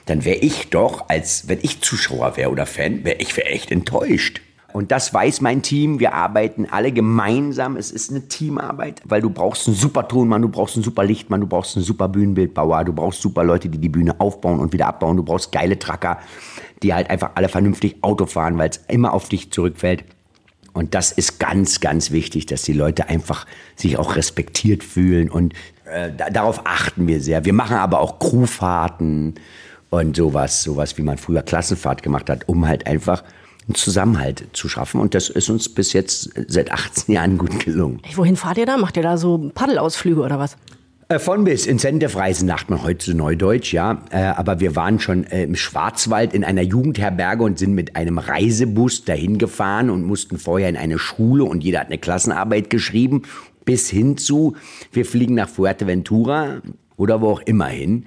Dann 0.06 0.24
wäre 0.24 0.38
ich 0.38 0.70
doch, 0.70 1.10
als 1.10 1.50
wenn 1.50 1.60
ich 1.62 1.82
Zuschauer 1.82 2.38
wäre 2.38 2.50
oder 2.50 2.66
Fan, 2.66 3.04
wäre 3.04 3.18
ich 3.18 3.36
wär 3.36 3.52
echt 3.52 3.72
enttäuscht. 3.72 4.42
Und 4.74 4.92
das 4.92 5.14
weiß 5.14 5.42
mein 5.42 5.62
Team. 5.62 6.00
Wir 6.00 6.14
arbeiten 6.14 6.68
alle 6.70 6.92
gemeinsam. 6.92 7.78
Es 7.78 7.92
ist 7.92 8.12
eine 8.12 8.28
Teamarbeit, 8.28 9.02
weil 9.06 9.22
du 9.22 9.30
brauchst 9.30 9.68
einen 9.68 9.76
super 9.76 10.08
Tonmann, 10.08 10.42
du 10.42 10.50
brauchst 10.50 10.76
einen 10.76 10.84
super 10.84 11.04
Lichtmann, 11.04 11.42
du 11.42 11.48
brauchst 11.48 11.76
einen 11.76 11.86
super 11.86 12.08
Bühnenbildbauer, 12.08 12.84
du 12.84 12.94
brauchst 12.94 13.22
super 13.22 13.44
Leute, 13.44 13.70
die 13.70 13.78
die 13.78 13.90
Bühne 13.90 14.20
aufbauen 14.20 14.60
und 14.60 14.74
wieder 14.74 14.88
abbauen. 14.88 15.18
Du 15.18 15.24
brauchst 15.24 15.52
geile 15.52 15.78
Tracker, 15.78 16.20
die 16.84 16.94
halt 16.94 17.10
einfach 17.10 17.32
alle 17.36 17.50
vernünftig 17.50 17.98
Auto 18.02 18.26
fahren, 18.26 18.58
weil 18.58 18.70
es 18.70 18.80
immer 18.88 19.14
auf 19.14 19.30
dich 19.30 19.52
zurückfällt. 19.52 20.04
Und 20.74 20.96
das 20.96 21.12
ist 21.12 21.40
ganz, 21.40 21.82
ganz 21.82 22.12
wichtig, 22.12 22.46
dass 22.46 22.62
die 22.62 22.74
Leute 22.74 23.10
einfach 23.10 23.46
sich 23.76 23.98
auch 23.98 24.16
respektiert 24.16 24.84
fühlen. 24.84 25.30
Und 25.30 25.54
äh, 25.86 26.12
darauf 26.32 26.62
achten 26.66 27.08
wir 27.08 27.22
sehr. 27.22 27.44
Wir 27.44 27.54
machen 27.54 27.78
aber 27.78 28.00
auch 28.00 28.20
Crewfahrten 28.20 29.36
und 29.90 30.16
sowas, 30.16 30.64
sowas, 30.64 30.98
wie 30.98 31.02
man 31.02 31.18
früher 31.18 31.42
Klassenfahrt 31.42 32.02
gemacht 32.02 32.30
hat, 32.30 32.48
um 32.48 32.66
halt 32.66 32.88
einfach 32.88 33.24
einen 33.72 33.76
Zusammenhalt 33.76 34.48
zu 34.54 34.68
schaffen. 34.68 35.00
Und 35.00 35.16
das 35.16 35.30
ist 35.30 35.50
uns 35.50 35.70
bis 35.70 35.94
jetzt 35.94 36.30
seit 36.48 36.72
18 36.72 37.14
Jahren 37.14 37.38
gut 37.38 37.64
gelungen. 37.64 38.02
Wohin 38.16 38.36
fahrt 38.36 38.58
ihr 38.58 38.66
da? 38.66 38.78
Macht 38.78 38.98
ihr 38.98 39.04
da 39.04 39.18
so 39.18 39.52
Paddelausflüge 39.54 40.22
oder 40.22 40.40
was? 40.40 40.58
Äh, 41.08 41.20
von 41.20 41.44
bis. 41.44 41.66
Incentive-Reisen 41.66 42.48
sagt 42.48 42.70
man 42.70 42.84
heute 42.84 43.06
so 43.06 43.18
neudeutsch, 43.18 43.74
ja. 43.74 44.04
Äh, 44.12 44.24
aber 44.24 44.60
wir 44.60 44.76
waren 44.76 45.00
schon 45.00 45.26
äh, 45.26 45.44
im 45.44 45.56
Schwarzwald 45.56 46.34
in 46.34 46.44
einer 46.44 46.62
Jugendherberge 46.62 47.44
und 47.44 47.60
sind 47.60 47.74
mit 47.74 47.96
einem 47.96 48.18
Reisebus 48.18 49.06
dahin 49.06 49.38
gefahren 49.38 49.90
und 49.90 50.04
mussten 50.04 50.38
vorher 50.38 50.70
in 50.70 50.78
eine 50.78 51.00
Schule 51.00 51.44
und 51.44 51.64
jeder 51.64 51.80
hat 51.80 51.88
eine 51.88 51.98
Klassenarbeit 51.98 52.70
geschrieben. 52.70 53.24
Bis 53.64 53.90
hin 53.90 54.18
zu, 54.18 54.56
wir 54.92 55.06
fliegen 55.06 55.36
nach 55.36 55.48
Fuerteventura 55.48 56.62
oder 56.98 57.22
wo 57.22 57.30
auch 57.30 57.42
immer 57.42 57.68
hin. 57.68 58.06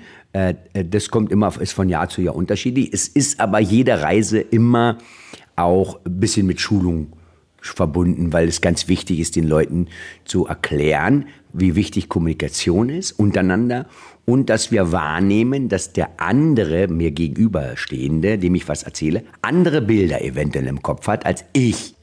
Das 0.72 1.10
kommt 1.10 1.30
immer, 1.30 1.52
ist 1.60 1.72
von 1.72 1.88
Jahr 1.88 2.08
zu 2.08 2.22
Jahr 2.22 2.34
unterschiedlich. 2.34 2.90
Es 2.92 3.06
ist 3.06 3.38
aber 3.38 3.60
jede 3.60 4.02
Reise 4.02 4.40
immer 4.40 4.98
auch 5.56 6.00
ein 6.04 6.20
bisschen 6.20 6.46
mit 6.46 6.60
Schulung 6.60 7.12
verbunden, 7.60 8.32
weil 8.32 8.48
es 8.48 8.60
ganz 8.60 8.88
wichtig 8.88 9.20
ist, 9.20 9.36
den 9.36 9.46
Leuten 9.46 9.88
zu 10.24 10.46
erklären, 10.46 11.26
wie 11.52 11.76
wichtig 11.76 12.08
Kommunikation 12.08 12.90
ist 12.90 13.12
untereinander 13.12 13.86
und 14.26 14.50
dass 14.50 14.70
wir 14.70 14.92
wahrnehmen, 14.92 15.68
dass 15.68 15.92
der 15.92 16.20
andere 16.20 16.88
mir 16.88 17.10
gegenüberstehende, 17.10 18.38
dem 18.38 18.54
ich 18.54 18.68
was 18.68 18.82
erzähle, 18.82 19.24
andere 19.40 19.80
Bilder 19.80 20.22
eventuell 20.22 20.66
im 20.66 20.82
Kopf 20.82 21.06
hat 21.06 21.24
als 21.24 21.44
ich. 21.52 21.94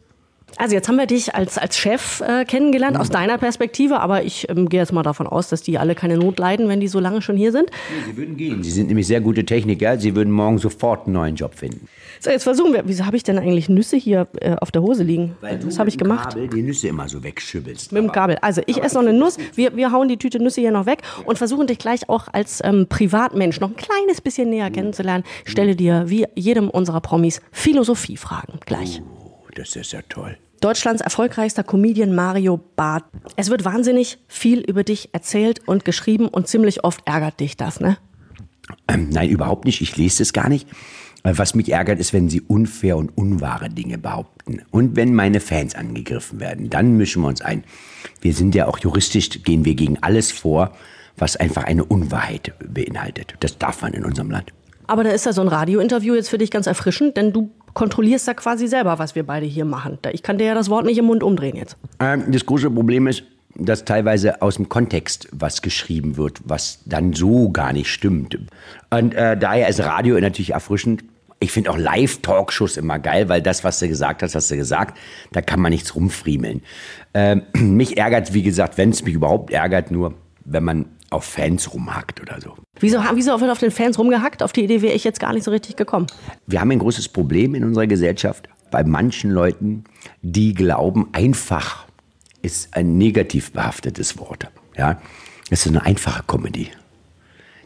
Also 0.61 0.75
jetzt 0.75 0.87
haben 0.87 0.97
wir 0.97 1.07
dich 1.07 1.33
als, 1.33 1.57
als 1.57 1.75
Chef 1.75 2.21
äh, 2.21 2.45
kennengelernt, 2.45 2.95
aus 2.95 3.09
deiner 3.09 3.39
Perspektive, 3.39 3.99
aber 3.99 4.23
ich 4.23 4.47
ähm, 4.47 4.69
gehe 4.69 4.79
jetzt 4.79 4.93
mal 4.93 5.01
davon 5.01 5.25
aus, 5.25 5.49
dass 5.49 5.63
die 5.63 5.79
alle 5.79 5.95
keine 5.95 6.19
Not 6.19 6.37
leiden, 6.37 6.69
wenn 6.69 6.79
die 6.79 6.87
so 6.87 6.99
lange 6.99 7.23
schon 7.23 7.35
hier 7.35 7.51
sind. 7.51 7.71
Nee, 7.71 8.11
sie 8.11 8.17
würden 8.17 8.37
gehen. 8.37 8.61
Sie 8.61 8.69
sind 8.69 8.85
nämlich 8.85 9.07
sehr 9.07 9.21
gute 9.21 9.43
Techniker. 9.43 9.97
Sie 9.97 10.15
würden 10.15 10.29
morgen 10.29 10.59
sofort 10.59 11.07
einen 11.07 11.15
neuen 11.15 11.35
Job 11.35 11.55
finden. 11.55 11.87
So, 12.19 12.29
jetzt 12.29 12.43
versuchen 12.43 12.73
wir. 12.73 12.83
Wieso 12.85 13.07
habe 13.07 13.17
ich 13.17 13.23
denn 13.23 13.39
eigentlich 13.39 13.69
Nüsse 13.69 13.97
hier 13.97 14.27
äh, 14.39 14.55
auf 14.61 14.69
der 14.69 14.83
Hose 14.83 15.01
liegen? 15.01 15.35
Weil 15.41 15.57
das 15.57 15.79
habe 15.79 15.89
ich 15.89 15.97
gemacht. 15.97 16.35
Kabel 16.35 16.47
die 16.47 16.61
Nüsse 16.61 16.89
immer 16.89 17.09
so 17.09 17.23
wegschübbelst. 17.23 17.91
Mit 17.91 18.03
dem 18.03 18.11
Kabel. 18.11 18.37
Also 18.43 18.61
ich 18.67 18.83
esse 18.83 18.93
noch 18.93 19.01
eine 19.01 19.17
Nuss. 19.17 19.37
Wir, 19.55 19.75
wir 19.75 19.91
hauen 19.91 20.09
die 20.09 20.17
Tüte 20.17 20.37
Nüsse 20.37 20.61
hier 20.61 20.71
noch 20.71 20.85
weg 20.85 20.99
und 21.25 21.39
versuchen 21.39 21.65
dich 21.65 21.79
gleich 21.79 22.07
auch 22.07 22.27
als 22.31 22.61
ähm, 22.63 22.85
Privatmensch 22.87 23.59
noch 23.61 23.69
ein 23.69 23.75
kleines 23.75 24.21
bisschen 24.21 24.51
näher 24.51 24.69
kennenzulernen. 24.69 25.23
Stelle 25.43 25.75
dir 25.75 26.03
wie 26.05 26.27
jedem 26.35 26.69
unserer 26.69 27.01
Promis 27.01 27.41
Philosophiefragen 27.51 28.59
gleich. 28.63 29.01
Oh, 29.11 29.47
das 29.55 29.75
ist 29.75 29.93
ja 29.93 30.01
toll. 30.07 30.37
Deutschlands 30.61 31.01
erfolgreichster 31.01 31.63
Comedian 31.63 32.13
Mario 32.13 32.59
Barth. 32.75 33.03
Es 33.35 33.49
wird 33.49 33.65
wahnsinnig 33.65 34.19
viel 34.27 34.59
über 34.59 34.83
dich 34.83 35.09
erzählt 35.11 35.67
und 35.67 35.85
geschrieben 35.85 36.27
und 36.27 36.47
ziemlich 36.47 36.83
oft 36.83 37.01
ärgert 37.05 37.39
dich 37.39 37.57
das, 37.57 37.79
ne? 37.79 37.97
Ähm, 38.87 39.09
nein, 39.09 39.29
überhaupt 39.29 39.65
nicht. 39.65 39.81
Ich 39.81 39.97
lese 39.97 40.21
es 40.21 40.33
gar 40.33 40.49
nicht. 40.49 40.69
Äh, 41.23 41.33
Was 41.35 41.55
mich 41.55 41.71
ärgert, 41.71 41.99
ist, 41.99 42.13
wenn 42.13 42.29
sie 42.29 42.41
unfair 42.41 42.95
und 42.97 43.17
unwahre 43.17 43.69
Dinge 43.69 43.97
behaupten. 43.97 44.61
Und 44.69 44.95
wenn 44.95 45.15
meine 45.15 45.39
Fans 45.39 45.73
angegriffen 45.73 46.39
werden, 46.39 46.69
dann 46.69 46.95
mischen 46.95 47.23
wir 47.23 47.29
uns 47.29 47.41
ein. 47.41 47.63
Wir 48.21 48.33
sind 48.33 48.53
ja 48.53 48.67
auch 48.67 48.77
juristisch, 48.77 49.43
gehen 49.43 49.65
wir 49.65 49.73
gegen 49.73 49.97
alles 50.01 50.31
vor, 50.31 50.73
was 51.17 51.37
einfach 51.37 51.63
eine 51.63 51.85
Unwahrheit 51.85 52.53
beinhaltet. 52.63 53.33
Das 53.39 53.57
darf 53.57 53.81
man 53.81 53.93
in 53.93 54.05
unserem 54.05 54.29
Land. 54.29 54.53
Aber 54.85 55.03
da 55.03 55.09
ist 55.09 55.25
ja 55.25 55.33
so 55.33 55.41
ein 55.41 55.47
Radiointerview 55.47 56.15
jetzt 56.15 56.29
für 56.29 56.37
dich 56.37 56.51
ganz 56.51 56.67
erfrischend, 56.67 57.17
denn 57.17 57.33
du 57.33 57.49
kontrollierst 57.73 58.27
da 58.27 58.33
quasi 58.33 58.67
selber, 58.67 58.99
was 58.99 59.15
wir 59.15 59.23
beide 59.23 59.45
hier 59.45 59.65
machen. 59.65 59.97
Ich 60.11 60.23
kann 60.23 60.37
dir 60.37 60.45
ja 60.45 60.53
das 60.53 60.69
Wort 60.69 60.85
nicht 60.85 60.97
im 60.97 61.05
Mund 61.05 61.23
umdrehen 61.23 61.55
jetzt. 61.55 61.77
Ähm, 61.99 62.25
das 62.29 62.45
große 62.45 62.69
Problem 62.69 63.07
ist, 63.07 63.23
dass 63.55 63.85
teilweise 63.85 64.41
aus 64.41 64.55
dem 64.55 64.69
Kontext 64.69 65.27
was 65.31 65.61
geschrieben 65.61 66.17
wird, 66.17 66.41
was 66.45 66.79
dann 66.85 67.13
so 67.13 67.49
gar 67.51 67.73
nicht 67.73 67.89
stimmt. 67.89 68.37
Und 68.89 69.13
äh, 69.13 69.37
daher 69.37 69.67
ist 69.67 69.79
Radio 69.81 70.19
natürlich 70.19 70.51
erfrischend. 70.51 71.03
Ich 71.39 71.51
finde 71.51 71.71
auch 71.71 71.77
Live-Talkshows 71.77 72.77
immer 72.77 72.99
geil, 72.99 73.27
weil 73.27 73.41
das, 73.41 73.63
was 73.63 73.79
du 73.79 73.87
gesagt 73.87 74.21
hast, 74.21 74.35
hast 74.35 74.51
du 74.51 74.55
gesagt. 74.55 74.97
Da 75.31 75.41
kann 75.41 75.59
man 75.59 75.71
nichts 75.71 75.95
rumfriemeln. 75.95 76.61
Ähm, 77.13 77.43
mich 77.55 77.97
ärgert, 77.97 78.33
wie 78.33 78.43
gesagt, 78.43 78.77
wenn 78.77 78.89
es 78.89 79.03
mich 79.03 79.15
überhaupt 79.15 79.51
ärgert, 79.51 79.91
nur 79.91 80.13
wenn 80.45 80.63
man 80.63 80.85
auf 81.11 81.25
Fans 81.25 81.71
rumhackt 81.73 82.21
oder 82.21 82.39
so. 82.41 82.55
Wieso, 82.79 82.99
wieso 83.13 83.39
wird 83.39 83.51
auf 83.51 83.59
den 83.59 83.69
Fans 83.69 83.99
rumgehackt? 83.99 84.41
Auf 84.41 84.53
die 84.53 84.63
Idee 84.63 84.81
wäre 84.81 84.93
ich 84.93 85.03
jetzt 85.03 85.19
gar 85.19 85.33
nicht 85.33 85.43
so 85.43 85.51
richtig 85.51 85.75
gekommen. 85.75 86.07
Wir 86.47 86.61
haben 86.61 86.71
ein 86.71 86.79
großes 86.79 87.09
Problem 87.09 87.53
in 87.53 87.63
unserer 87.63 87.85
Gesellschaft 87.85 88.47
bei 88.71 88.83
manchen 88.83 89.29
Leuten, 89.29 89.83
die 90.21 90.53
glauben, 90.53 91.09
einfach 91.11 91.85
ist 92.41 92.75
ein 92.75 92.97
negativ 92.97 93.51
behaftetes 93.51 94.17
Wort. 94.17 94.47
Ja, 94.77 94.99
es 95.49 95.65
ist 95.65 95.67
eine 95.67 95.85
einfache 95.85 96.23
Comedy. 96.23 96.69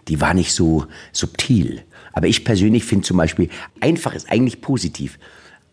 Die 0.07 0.19
war 0.19 0.33
nicht 0.33 0.53
so 0.53 0.87
subtil. 1.11 1.83
Aber 2.13 2.27
ich 2.27 2.43
persönlich 2.43 2.83
finde 2.83 3.05
zum 3.05 3.17
Beispiel, 3.17 3.49
einfach 3.79 4.15
ist 4.15 4.29
eigentlich 4.29 4.61
positiv. 4.61 5.19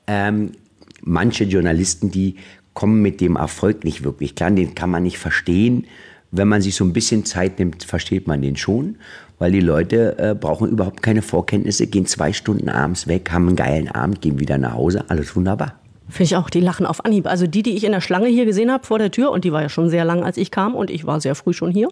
Ähm, 0.06 0.52
manche 1.00 1.44
Journalisten, 1.44 2.10
die 2.10 2.36
kommen 2.74 3.00
mit 3.00 3.20
dem 3.20 3.36
Erfolg 3.36 3.84
nicht 3.84 4.04
wirklich 4.04 4.34
klar, 4.34 4.50
den 4.50 4.74
kann 4.74 4.90
man 4.90 5.02
nicht 5.02 5.18
verstehen, 5.18 5.86
wenn 6.32 6.48
man 6.48 6.62
sich 6.62 6.74
so 6.74 6.84
ein 6.84 6.92
bisschen 6.92 7.24
Zeit 7.24 7.58
nimmt, 7.58 7.84
versteht 7.84 8.26
man 8.26 8.42
den 8.42 8.56
schon, 8.56 8.96
weil 9.38 9.52
die 9.52 9.60
Leute 9.60 10.18
äh, 10.18 10.34
brauchen 10.34 10.68
überhaupt 10.68 11.02
keine 11.02 11.22
Vorkenntnisse, 11.22 11.86
gehen 11.86 12.06
zwei 12.06 12.32
Stunden 12.32 12.68
abends 12.68 13.06
weg, 13.06 13.30
haben 13.30 13.48
einen 13.48 13.56
geilen 13.56 13.88
Abend, 13.88 14.22
gehen 14.22 14.40
wieder 14.40 14.58
nach 14.58 14.74
Hause, 14.74 15.04
alles 15.08 15.36
wunderbar. 15.36 15.74
Finde 16.08 16.24
ich 16.24 16.36
auch, 16.36 16.50
die 16.50 16.60
lachen 16.60 16.84
auf 16.84 17.04
Anhieb. 17.04 17.26
Also 17.26 17.46
die, 17.46 17.62
die 17.62 17.76
ich 17.76 17.84
in 17.84 17.92
der 17.92 18.00
Schlange 18.00 18.28
hier 18.28 18.44
gesehen 18.44 18.70
habe 18.70 18.84
vor 18.84 18.98
der 18.98 19.10
Tür, 19.10 19.30
und 19.30 19.44
die 19.44 19.52
war 19.52 19.62
ja 19.62 19.68
schon 19.68 19.88
sehr 19.88 20.04
lang, 20.04 20.24
als 20.24 20.36
ich 20.36 20.50
kam, 20.50 20.74
und 20.74 20.90
ich 20.90 21.06
war 21.06 21.20
sehr 21.20 21.34
früh 21.34 21.52
schon 21.52 21.70
hier, 21.70 21.88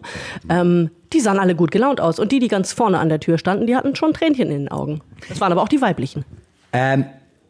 ähm, 0.49 0.89
die 1.13 1.19
sahen 1.19 1.39
alle 1.39 1.55
gut 1.55 1.71
gelaunt 1.71 2.01
aus. 2.01 2.19
Und 2.19 2.31
die, 2.31 2.39
die 2.39 2.47
ganz 2.47 2.73
vorne 2.73 2.99
an 2.99 3.09
der 3.09 3.19
Tür 3.19 3.37
standen, 3.37 3.67
die 3.67 3.75
hatten 3.75 3.95
schon 3.95 4.13
Tränchen 4.13 4.49
in 4.49 4.59
den 4.59 4.67
Augen. 4.69 5.01
Das 5.29 5.39
waren 5.41 5.51
aber 5.51 5.61
auch 5.61 5.69
die 5.69 5.81
weiblichen. 5.81 6.25
Ähm, 6.73 7.05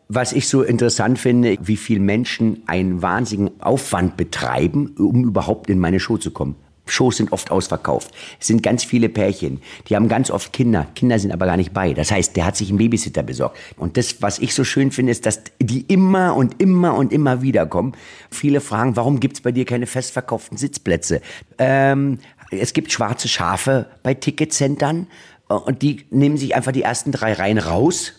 was 0.07 0.33
ich 0.33 0.47
so 0.47 0.61
interessant 0.61 1.19
finde, 1.19 1.57
wie 1.61 1.77
viele 1.77 2.01
Menschen 2.01 2.63
einen 2.67 3.01
wahnsinnigen 3.01 3.61
Aufwand 3.61 4.17
betreiben, 4.17 4.95
um 4.97 5.23
überhaupt 5.23 5.69
in 5.69 5.79
meine 5.79 5.99
Show 5.99 6.17
zu 6.17 6.31
kommen. 6.31 6.55
Shows 6.91 7.17
sind 7.17 7.31
oft 7.31 7.51
ausverkauft. 7.51 8.11
Es 8.39 8.47
sind 8.47 8.61
ganz 8.61 8.83
viele 8.83 9.09
Pärchen. 9.09 9.61
Die 9.87 9.95
haben 9.95 10.07
ganz 10.07 10.29
oft 10.29 10.51
Kinder. 10.51 10.87
Kinder 10.93 11.17
sind 11.19 11.31
aber 11.31 11.45
gar 11.45 11.57
nicht 11.57 11.73
bei. 11.73 11.93
Das 11.93 12.11
heißt, 12.11 12.35
der 12.35 12.45
hat 12.45 12.57
sich 12.57 12.69
einen 12.69 12.77
Babysitter 12.77 13.23
besorgt. 13.23 13.57
Und 13.77 13.97
das, 13.97 14.21
was 14.21 14.39
ich 14.39 14.53
so 14.53 14.63
schön 14.63 14.91
finde, 14.91 15.11
ist, 15.11 15.25
dass 15.25 15.41
die 15.59 15.81
immer 15.81 16.35
und 16.35 16.61
immer 16.61 16.95
und 16.95 17.13
immer 17.13 17.41
wieder 17.41 17.65
kommen. 17.65 17.93
Viele 18.29 18.61
fragen, 18.61 18.95
warum 18.95 19.19
gibt's 19.19 19.41
bei 19.41 19.51
dir 19.51 19.65
keine 19.65 19.87
festverkauften 19.87 20.57
Sitzplätze? 20.57 21.21
Ähm, 21.57 22.19
es 22.51 22.73
gibt 22.73 22.91
schwarze 22.91 23.27
Schafe 23.27 23.87
bei 24.03 24.13
Ticketcentern. 24.13 25.07
Und 25.47 25.81
die 25.81 26.05
nehmen 26.11 26.37
sich 26.37 26.55
einfach 26.55 26.71
die 26.71 26.83
ersten 26.83 27.11
drei 27.11 27.33
Reihen 27.33 27.57
raus, 27.57 28.13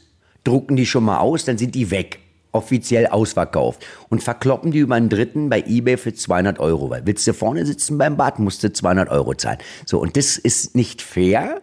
drucken 0.45 0.77
die 0.77 0.87
schon 0.87 1.05
mal 1.05 1.19
aus, 1.19 1.45
dann 1.45 1.57
sind 1.57 1.75
die 1.75 1.91
weg 1.91 2.21
offiziell 2.53 3.07
ausverkauft 3.07 3.85
und 4.09 4.23
verkloppen 4.23 4.71
die 4.71 4.79
über 4.79 4.95
einen 4.95 5.09
Dritten 5.09 5.49
bei 5.49 5.65
eBay 5.67 5.97
für 5.97 6.15
200 6.15 6.59
Euro. 6.61 6.91
Weil 6.91 7.07
willst 7.07 7.27
du 7.27 7.35
vorne 7.35 7.67
sitzen 7.67 7.99
beim 7.99 8.17
Bad, 8.17 8.39
musst 8.39 8.63
du 8.63 8.73
200 8.73 9.09
Euro 9.09 9.35
zahlen. 9.35 9.59
So, 9.87 9.99
und 9.99 10.17
das 10.17 10.37
ist 10.37 10.77
nicht 10.77 11.03
fair. 11.03 11.63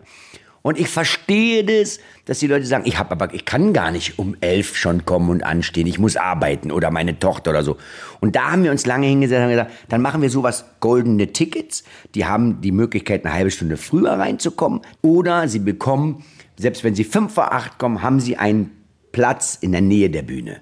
Und 0.61 0.77
ich 0.77 0.89
verstehe 0.89 1.63
das, 1.63 1.99
dass 2.25 2.39
die 2.39 2.47
Leute 2.47 2.65
sagen, 2.65 2.83
ich 2.85 2.99
habe 2.99 3.11
aber, 3.11 3.33
ich 3.33 3.45
kann 3.45 3.71
gar 3.71 3.91
nicht 3.91 4.19
um 4.19 4.35
elf 4.41 4.75
schon 4.75 5.05
kommen 5.05 5.29
und 5.29 5.43
anstehen, 5.43 5.87
ich 5.87 5.99
muss 5.99 6.17
arbeiten 6.17 6.71
oder 6.71 6.91
meine 6.91 7.17
Tochter 7.17 7.51
oder 7.51 7.63
so. 7.63 7.77
Und 8.19 8.35
da 8.35 8.51
haben 8.51 8.63
wir 8.63 8.71
uns 8.71 8.85
lange 8.85 9.07
hingesetzt 9.07 9.41
und 9.41 9.49
gesagt, 9.49 9.71
dann 9.87 10.01
machen 10.01 10.21
wir 10.21 10.29
sowas 10.29 10.65
goldene 10.81 11.31
Tickets. 11.31 11.83
Die 12.13 12.25
haben 12.25 12.59
die 12.61 12.73
Möglichkeit, 12.73 13.25
eine 13.25 13.33
halbe 13.33 13.51
Stunde 13.51 13.77
früher 13.77 14.11
reinzukommen. 14.11 14.81
Oder 15.01 15.47
sie 15.47 15.59
bekommen, 15.59 16.25
selbst 16.57 16.83
wenn 16.83 16.93
sie 16.93 17.05
fünf 17.05 17.33
vor 17.33 17.53
acht 17.53 17.77
kommen, 17.77 18.03
haben 18.03 18.19
sie 18.19 18.35
einen 18.35 18.71
Platz 19.11 19.57
in 19.59 19.71
der 19.71 19.81
Nähe 19.81 20.09
der 20.09 20.23
Bühne. 20.23 20.57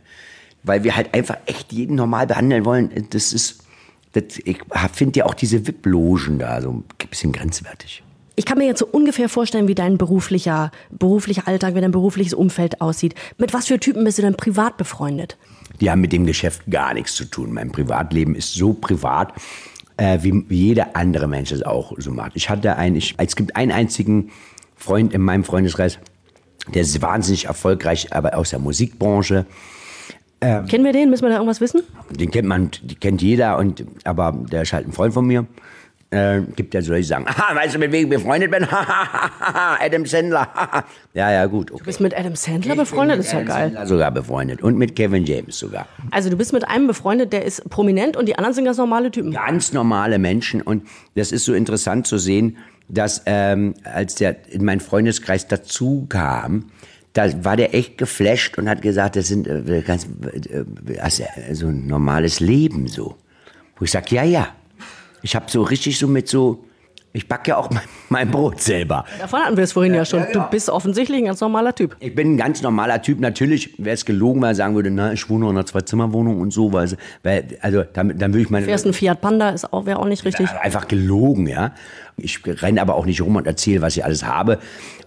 Weil 0.64 0.84
wir 0.84 0.96
halt 0.96 1.14
einfach 1.14 1.38
echt 1.46 1.72
jeden 1.72 1.96
normal 1.96 2.28
behandeln 2.28 2.66
wollen. 2.66 2.92
Das 3.12 3.34
ist, 3.34 3.64
das, 4.14 4.24
ich 4.44 4.60
finde 4.94 5.20
ja 5.20 5.26
auch 5.26 5.34
diese 5.34 5.66
VIP-Logen 5.66 6.40
da 6.40 6.62
so 6.62 6.72
ein 6.72 6.84
bisschen 7.10 7.32
grenzwertig. 7.32 8.04
Ich 8.36 8.46
kann 8.46 8.60
mir 8.60 8.66
jetzt 8.66 8.80
so 8.80 8.86
ungefähr 8.86 9.30
vorstellen, 9.30 9.68
wie 9.68 9.74
dein 9.74 9.98
beruflicher, 9.98 10.72
beruflicher 10.92 11.48
Alltag, 11.48 11.74
wie 11.74 11.82
dein 11.82 11.92
berufliches 11.92 12.36
Umfeld 12.36 12.82
aussieht. 12.82 13.16
Mit 13.40 13.54
was 13.54 13.66
für 13.66 13.80
Typen 13.80 14.04
bist 14.04 14.20
du 14.20 14.22
denn 14.22 14.36
privat 14.36 14.78
befreundet? 14.78 15.38
Die 15.82 15.90
haben 15.90 16.02
mit 16.02 16.14
dem 16.14 16.26
Geschäft 16.26 16.62
gar 16.70 16.94
nichts 16.94 17.16
zu 17.16 17.26
tun. 17.26 17.52
Mein 17.52 17.72
Privatleben 17.72 18.36
ist 18.36 18.54
so 18.54 18.74
privat, 18.74 19.34
äh, 19.98 20.20
wie, 20.22 20.46
wie 20.50 20.68
jeder 20.68 20.96
andere 20.96 21.28
Mensch 21.28 21.52
es 21.52 21.64
auch 21.64 21.94
so 21.98 22.12
macht. 22.12 22.34
Ich 22.36 22.50
hatte 22.50 22.76
einen, 22.76 22.96
ich, 22.96 23.16
es 23.18 23.36
gibt 23.36 23.56
einen 23.56 23.72
einzigen 23.72 24.30
Freund 24.76 25.14
in 25.14 25.22
meinem 25.22 25.44
Freundeskreis, 25.44 25.98
der 26.74 26.84
ist 26.84 27.02
wahnsinnig 27.02 27.46
erfolgreich, 27.46 28.14
aber 28.14 28.38
aus 28.38 28.52
der 28.52 28.60
Musikbranche. 28.60 29.46
Kennen 30.40 30.86
wir 30.86 30.94
den? 30.94 31.10
Müssen 31.10 31.24
wir 31.24 31.30
da 31.30 31.36
irgendwas 31.36 31.62
wissen? 31.62 31.82
Den 32.12 32.30
kennt 32.30 32.48
man, 32.48 32.70
die 32.84 32.96
kennt 32.96 33.22
jeder, 33.22 33.58
und, 33.58 33.84
aber 34.04 34.38
der 34.52 34.62
ist 34.62 34.74
halt 34.74 34.88
ein 34.88 34.92
Freund 34.92 35.14
von 35.14 35.26
mir. 35.26 35.48
Äh, 36.10 36.42
gibt 36.56 36.74
ja 36.74 36.82
so 36.82 36.92
Leute, 36.92 37.02
die 37.02 37.08
sagen, 37.08 37.26
aha, 37.28 37.54
weißt 37.54 37.76
du, 37.76 37.80
mit 37.80 37.92
wem 37.92 38.06
ich 38.06 38.10
befreundet 38.10 38.50
bin? 38.50 38.66
Adam 38.70 40.06
Sandler. 40.06 40.48
ja, 41.14 41.32
ja, 41.32 41.46
gut. 41.48 41.70
Okay. 41.70 41.80
Du 41.80 41.86
bist 41.86 42.00
mit 42.00 42.18
Adam 42.18 42.34
Sandler 42.36 42.78
befreundet? 42.78 43.20
Das 43.20 43.26
ist 43.26 43.34
ja 43.34 43.40
Adam 43.40 43.48
geil. 43.50 43.64
Sandler 43.66 43.88
sogar 43.88 44.12
befreundet 44.12 44.62
und 44.62 44.78
mit 44.78 44.96
Kevin 44.96 45.26
James 45.26 45.60
sogar. 45.60 45.86
Also 46.12 46.30
du 46.30 46.38
bist 46.38 46.54
mit 46.54 46.66
einem 46.66 46.88
befreundet, 46.88 47.34
der 47.34 47.44
ist 47.44 47.70
prominent 47.70 48.16
und 48.16 48.28
die 48.28 48.38
anderen 48.38 48.54
sind 48.54 48.64
ganz 48.64 48.78
normale 48.78 49.12
Typen. 49.12 49.34
Ganz 49.34 49.74
normale 49.74 50.18
Menschen 50.18 50.62
und 50.62 50.88
das 51.16 51.34
ist 51.34 51.44
so 51.44 51.54
interessant 51.54 52.08
zu 52.08 52.18
sehen, 52.18 52.56
dass 52.88 53.24
ähm, 53.26 53.74
als 53.84 54.16
der 54.16 54.50
in 54.50 54.64
meinen 54.64 54.80
Freundeskreis 54.80 55.48
dazu 55.48 56.06
kam, 56.08 56.72
da 57.18 57.44
war 57.44 57.58
der 57.58 57.74
echt 57.74 57.98
geflasht 57.98 58.60
und 58.60 58.70
hat 58.70 58.84
gesagt, 58.84 59.16
das 59.16 59.28
sind 59.28 59.48
äh, 59.48 59.82
ganz 59.82 60.06
äh, 60.06 61.00
also, 61.00 61.24
äh, 61.24 61.56
so 61.56 61.68
ein 61.68 61.88
normales 61.88 62.40
Leben 62.40 62.88
so. 62.88 63.16
Wo 63.76 63.86
ich 63.86 63.92
sag, 63.92 64.12
ja, 64.12 64.24
ja. 64.24 64.56
Ich 65.24 65.36
habe 65.36 65.50
so 65.50 65.64
richtig 65.64 65.98
so 65.98 66.08
mit 66.08 66.28
so, 66.28 66.64
ich 67.14 67.28
backe 67.28 67.50
ja 67.50 67.58
auch 67.58 67.72
mein, 67.72 67.84
mein 68.10 68.32
Brot 68.32 68.62
selber. 68.62 69.06
Davon 69.20 69.40
hatten 69.40 69.58
wir 69.58 69.64
es 69.64 69.72
vorhin 69.72 69.94
ja, 69.94 70.06
schon. 70.06 70.26
Du 70.34 70.42
bist 70.52 70.70
offensichtlich 70.70 71.18
ein 71.18 71.26
ganz 71.26 71.42
normaler 71.42 71.74
Typ. 71.74 71.96
Ich 72.00 72.14
bin 72.14 72.34
ein 72.34 72.38
ganz 72.38 72.62
normaler 72.62 73.02
Typ. 73.02 73.20
Natürlich 73.20 73.74
wäre 73.80 73.96
es 73.96 74.06
gelogen, 74.06 74.42
wenn 74.42 74.50
er 74.50 74.56
sagen 74.56 74.76
würde, 74.76 74.92
na, 74.92 75.14
ich 75.14 75.28
wohne 75.30 75.46
in 75.46 75.52
einer 75.52 75.66
Zwei-Zimmer-Wohnung 75.66 76.40
und 76.40 76.52
so. 76.52 76.74
Weil, 76.74 76.96
weil 77.24 77.58
also 77.62 77.84
damit, 77.92 78.22
dann 78.22 78.34
würde 78.34 78.44
ich 78.44 78.50
meine... 78.50 78.66
Fährst 78.66 78.86
ein 78.86 78.94
Fiat 78.94 79.22
Panda, 79.22 79.50
ist 79.50 79.74
auch, 79.74 79.86
wäre 79.86 80.00
auch 80.00 80.06
nicht 80.06 80.26
richtig. 80.26 80.48
Ja, 80.48 80.60
einfach 80.60 80.88
gelogen, 80.88 81.48
ja. 81.48 81.74
Ich 82.18 82.40
renne 82.46 82.82
aber 82.82 82.96
auch 82.96 83.06
nicht 83.06 83.22
rum 83.22 83.36
und 83.36 83.48
erzähle, 83.48 83.82
was 83.82 83.98
ich 83.98 84.06
alles 84.06 84.24
habe 84.24 84.60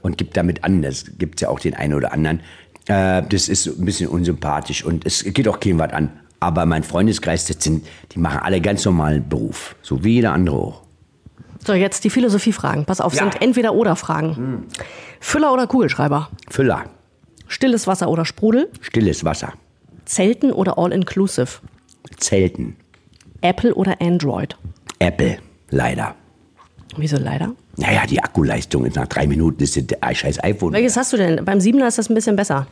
und 0.02 0.18
gebe 0.18 0.30
damit 0.32 0.64
an. 0.64 0.82
Das 0.82 1.04
gibt 1.18 1.40
ja 1.40 1.48
auch 1.48 1.60
den 1.60 1.74
einen 1.74 1.94
oder 1.94 2.12
anderen. 2.12 2.40
Äh, 2.86 3.22
das 3.28 3.48
ist 3.48 3.66
ein 3.66 3.84
bisschen 3.84 4.08
unsympathisch 4.08 4.84
und 4.84 5.06
es 5.06 5.22
geht 5.22 5.46
auch 5.46 5.60
keinem 5.60 5.78
was 5.78 5.92
an. 5.92 6.10
Aber 6.40 6.66
mein 6.66 6.82
Freundeskreis, 6.82 7.44
das 7.46 7.62
sind, 7.62 7.86
die 8.12 8.18
machen 8.18 8.40
alle 8.40 8.60
ganz 8.60 8.84
normalen 8.84 9.28
Beruf. 9.28 9.76
So 9.82 10.02
wie 10.02 10.14
jeder 10.14 10.32
andere 10.32 10.56
auch. 10.56 10.82
So, 11.64 11.75
jetzt 11.75 12.05
die 12.05 12.11
Philosophiefragen. 12.11 12.85
Pass 12.87 13.01
auf, 13.01 13.14
Ja. 13.14 13.20
sind 13.20 13.42
entweder 13.42 13.75
oder 13.75 13.96
Fragen. 13.96 14.66
Füller 15.20 15.53
oder 15.53 15.66
Kugelschreiber? 15.66 16.31
Füller, 16.49 16.85
Stilles 17.49 17.87
Wasser 17.87 18.09
oder 18.09 18.25
Sprudel? 18.25 18.70
stilles 18.81 19.25
Wasser, 19.25 19.53
Zelten 20.05 20.53
oder 20.53 20.79
All-Inclusive? 20.79 21.61
Zelten, 22.16 22.77
Apple 23.42 23.75
oder 23.75 24.01
Android? 24.01 24.57
Apple, 24.99 25.38
leider. 25.70 26.14
Wieso 26.96 27.18
leider? 27.18 27.53
Naja, 27.77 28.05
die 28.07 28.20
Akkuleistung 28.23 28.85
ist 28.85 28.96
nach 28.96 29.07
drei 29.07 29.27
Minuten 29.27 29.62
ist 29.62 29.77
das 29.77 30.16
scheiß 30.18 30.42
iPhone. 30.42 30.73
Welches 30.73 30.96
hast 30.96 31.12
du 31.12 31.16
denn? 31.16 31.44
Beim 31.44 31.59
7er 31.59 31.87
ist 31.87 31.99
das 31.99 32.09
ein 32.11 32.14
bisschen 32.14 32.37
besser. 32.37 32.66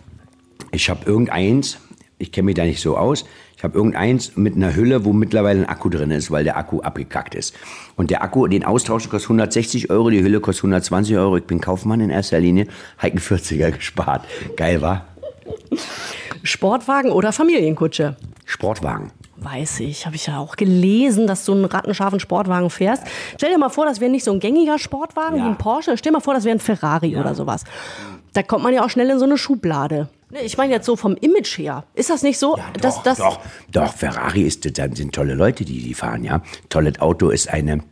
Ich 0.72 0.90
habe 0.90 1.04
irgendeins, 1.06 1.78
ich 2.18 2.32
kenne 2.32 2.46
mich 2.46 2.54
da 2.56 2.64
nicht 2.64 2.80
so 2.80 2.96
aus, 2.96 3.24
ich 3.56 3.64
habe 3.64 3.76
irgendeins 3.76 4.36
mit 4.36 4.54
einer 4.56 4.74
Hülle, 4.74 5.04
wo 5.04 5.12
mittlerweile 5.12 5.60
ein 5.60 5.68
Akku 5.68 5.88
drin 5.88 6.10
ist, 6.10 6.30
weil 6.30 6.44
der 6.44 6.56
Akku 6.56 6.80
abgekackt 6.80 7.34
ist. 7.34 7.54
Und 7.96 8.10
der 8.10 8.22
Akku, 8.22 8.46
den 8.46 8.64
Austausch 8.64 9.08
kostet 9.08 9.30
160 9.30 9.90
Euro, 9.90 10.10
die 10.10 10.22
Hülle 10.22 10.40
kostet 10.40 10.62
120 10.64 11.16
Euro. 11.16 11.36
Ich 11.36 11.44
bin 11.44 11.60
Kaufmann 11.60 12.00
in 12.00 12.10
erster 12.10 12.38
Linie, 12.40 12.66
einen 12.98 13.18
40er 13.18 13.72
gespart. 13.72 14.24
Geil, 14.56 14.80
war? 14.80 15.06
Sportwagen 16.42 17.10
oder 17.10 17.32
Familienkutsche? 17.32 18.16
Sportwagen. 18.44 19.10
Weiß 19.36 19.80
ich, 19.80 20.04
habe 20.04 20.16
ich 20.16 20.26
ja 20.26 20.38
auch 20.38 20.56
gelesen, 20.56 21.26
dass 21.28 21.44
du 21.44 21.52
einen 21.52 21.64
rattenscharfen 21.64 22.18
Sportwagen 22.18 22.70
fährst. 22.70 23.04
Stell 23.36 23.52
dir 23.52 23.58
mal 23.58 23.68
vor, 23.68 23.86
das 23.86 24.00
wäre 24.00 24.10
nicht 24.10 24.24
so 24.24 24.32
ein 24.32 24.40
gängiger 24.40 24.78
Sportwagen 24.78 25.36
Ja. 25.38 25.44
wie 25.44 25.48
ein 25.48 25.58
Porsche. 25.58 25.96
Stell 25.96 26.10
dir 26.10 26.16
mal 26.18 26.22
vor, 26.22 26.34
das 26.34 26.44
wäre 26.44 26.56
ein 26.56 26.60
Ferrari 26.60 27.16
oder 27.16 27.34
sowas. 27.34 27.64
Da 28.32 28.42
kommt 28.42 28.62
man 28.62 28.74
ja 28.74 28.84
auch 28.84 28.90
schnell 28.90 29.10
in 29.10 29.18
so 29.18 29.24
eine 29.24 29.38
Schublade. 29.38 30.08
Ich 30.44 30.58
meine 30.58 30.74
jetzt 30.74 30.86
so 30.86 30.96
vom 30.96 31.16
Image 31.16 31.58
her. 31.58 31.84
Ist 31.94 32.10
das 32.10 32.22
nicht 32.22 32.38
so? 32.38 32.58
dass, 32.80 32.96
doch, 32.96 33.02
dass, 33.02 33.18
doch, 33.18 33.40
doch, 33.72 33.94
Ferrari 33.94 34.42
ist, 34.42 34.64
sind 34.64 35.14
tolle 35.14 35.34
Leute, 35.34 35.64
die 35.64 35.82
die 35.82 35.94
fahren, 35.94 36.22
ja. 36.22 36.42
Tolles 36.68 37.00
Auto 37.00 37.30
ist 37.30 37.48
eine 37.48 37.82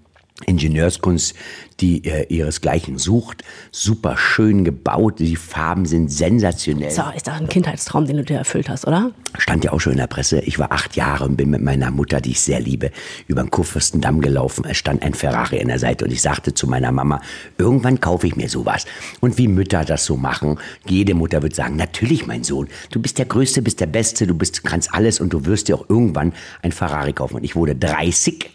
Ingenieurskunst, 0.45 1.35
die 1.81 2.05
äh, 2.05 2.27
ihresgleichen 2.29 2.99
sucht. 2.99 3.43
Super 3.71 4.19
schön 4.19 4.65
gebaut, 4.65 5.19
die 5.19 5.35
Farben 5.35 5.87
sind 5.87 6.13
sensationell. 6.13 6.91
So, 6.91 7.03
ist 7.15 7.27
das 7.27 7.41
ein 7.41 7.49
Kindheitstraum, 7.49 8.07
den 8.07 8.19
du 8.19 8.25
dir 8.25 8.37
erfüllt 8.37 8.69
hast, 8.69 8.87
oder? 8.87 9.13
Stand 9.39 9.65
ja 9.65 9.73
auch 9.73 9.81
schon 9.81 9.93
in 9.93 9.99
der 9.99 10.07
Presse. 10.07 10.41
Ich 10.41 10.59
war 10.59 10.73
acht 10.73 10.95
Jahre 10.95 11.25
und 11.25 11.37
bin 11.37 11.49
mit 11.49 11.63
meiner 11.63 11.91
Mutter, 11.91 12.21
die 12.21 12.33
ich 12.33 12.41
sehr 12.41 12.61
liebe, 12.61 12.91
über 13.29 13.43
den 13.43 13.51
Kurfürstendamm 13.51 14.21
gelaufen. 14.21 14.67
Es 14.69 14.77
stand 14.77 15.03
ein 15.03 15.15
Ferrari 15.15 15.61
an 15.61 15.69
der 15.69 15.79
Seite 15.79 16.05
und 16.05 16.11
ich 16.11 16.21
sagte 16.21 16.53
zu 16.53 16.67
meiner 16.67 16.93
Mama, 16.93 17.23
irgendwann 17.57 18.01
kaufe 18.01 18.27
ich 18.27 18.37
mir 18.37 18.51
sowas. 18.51 18.85
Und 19.21 19.39
wie 19.39 19.49
Mütter 19.49 19.87
das 19.87 20.05
so 20.05 20.19
machen, 20.19 20.59
jede 20.87 21.15
Mutter 21.15 21.43
wird 21.43 21.55
sagen, 21.55 21.77
natürlich 21.77 22.27
mein 22.27 22.45
Sohn, 22.45 22.69
du 22.91 23.01
bist 23.01 23.17
der 23.17 23.27
Größte, 23.27 23.63
bist 23.63 23.81
der 23.81 23.87
Beste, 23.87 24.27
du 24.27 24.35
bist, 24.35 24.65
kannst 24.65 24.93
alles 24.93 25.19
und 25.19 25.33
du 25.33 25.47
wirst 25.47 25.69
dir 25.69 25.77
auch 25.77 25.89
irgendwann 25.89 26.35
ein 26.61 26.73
Ferrari 26.73 27.15
kaufen. 27.15 27.37
Und 27.37 27.45
ich 27.45 27.57
wurde 27.57 27.75
30 27.75 28.51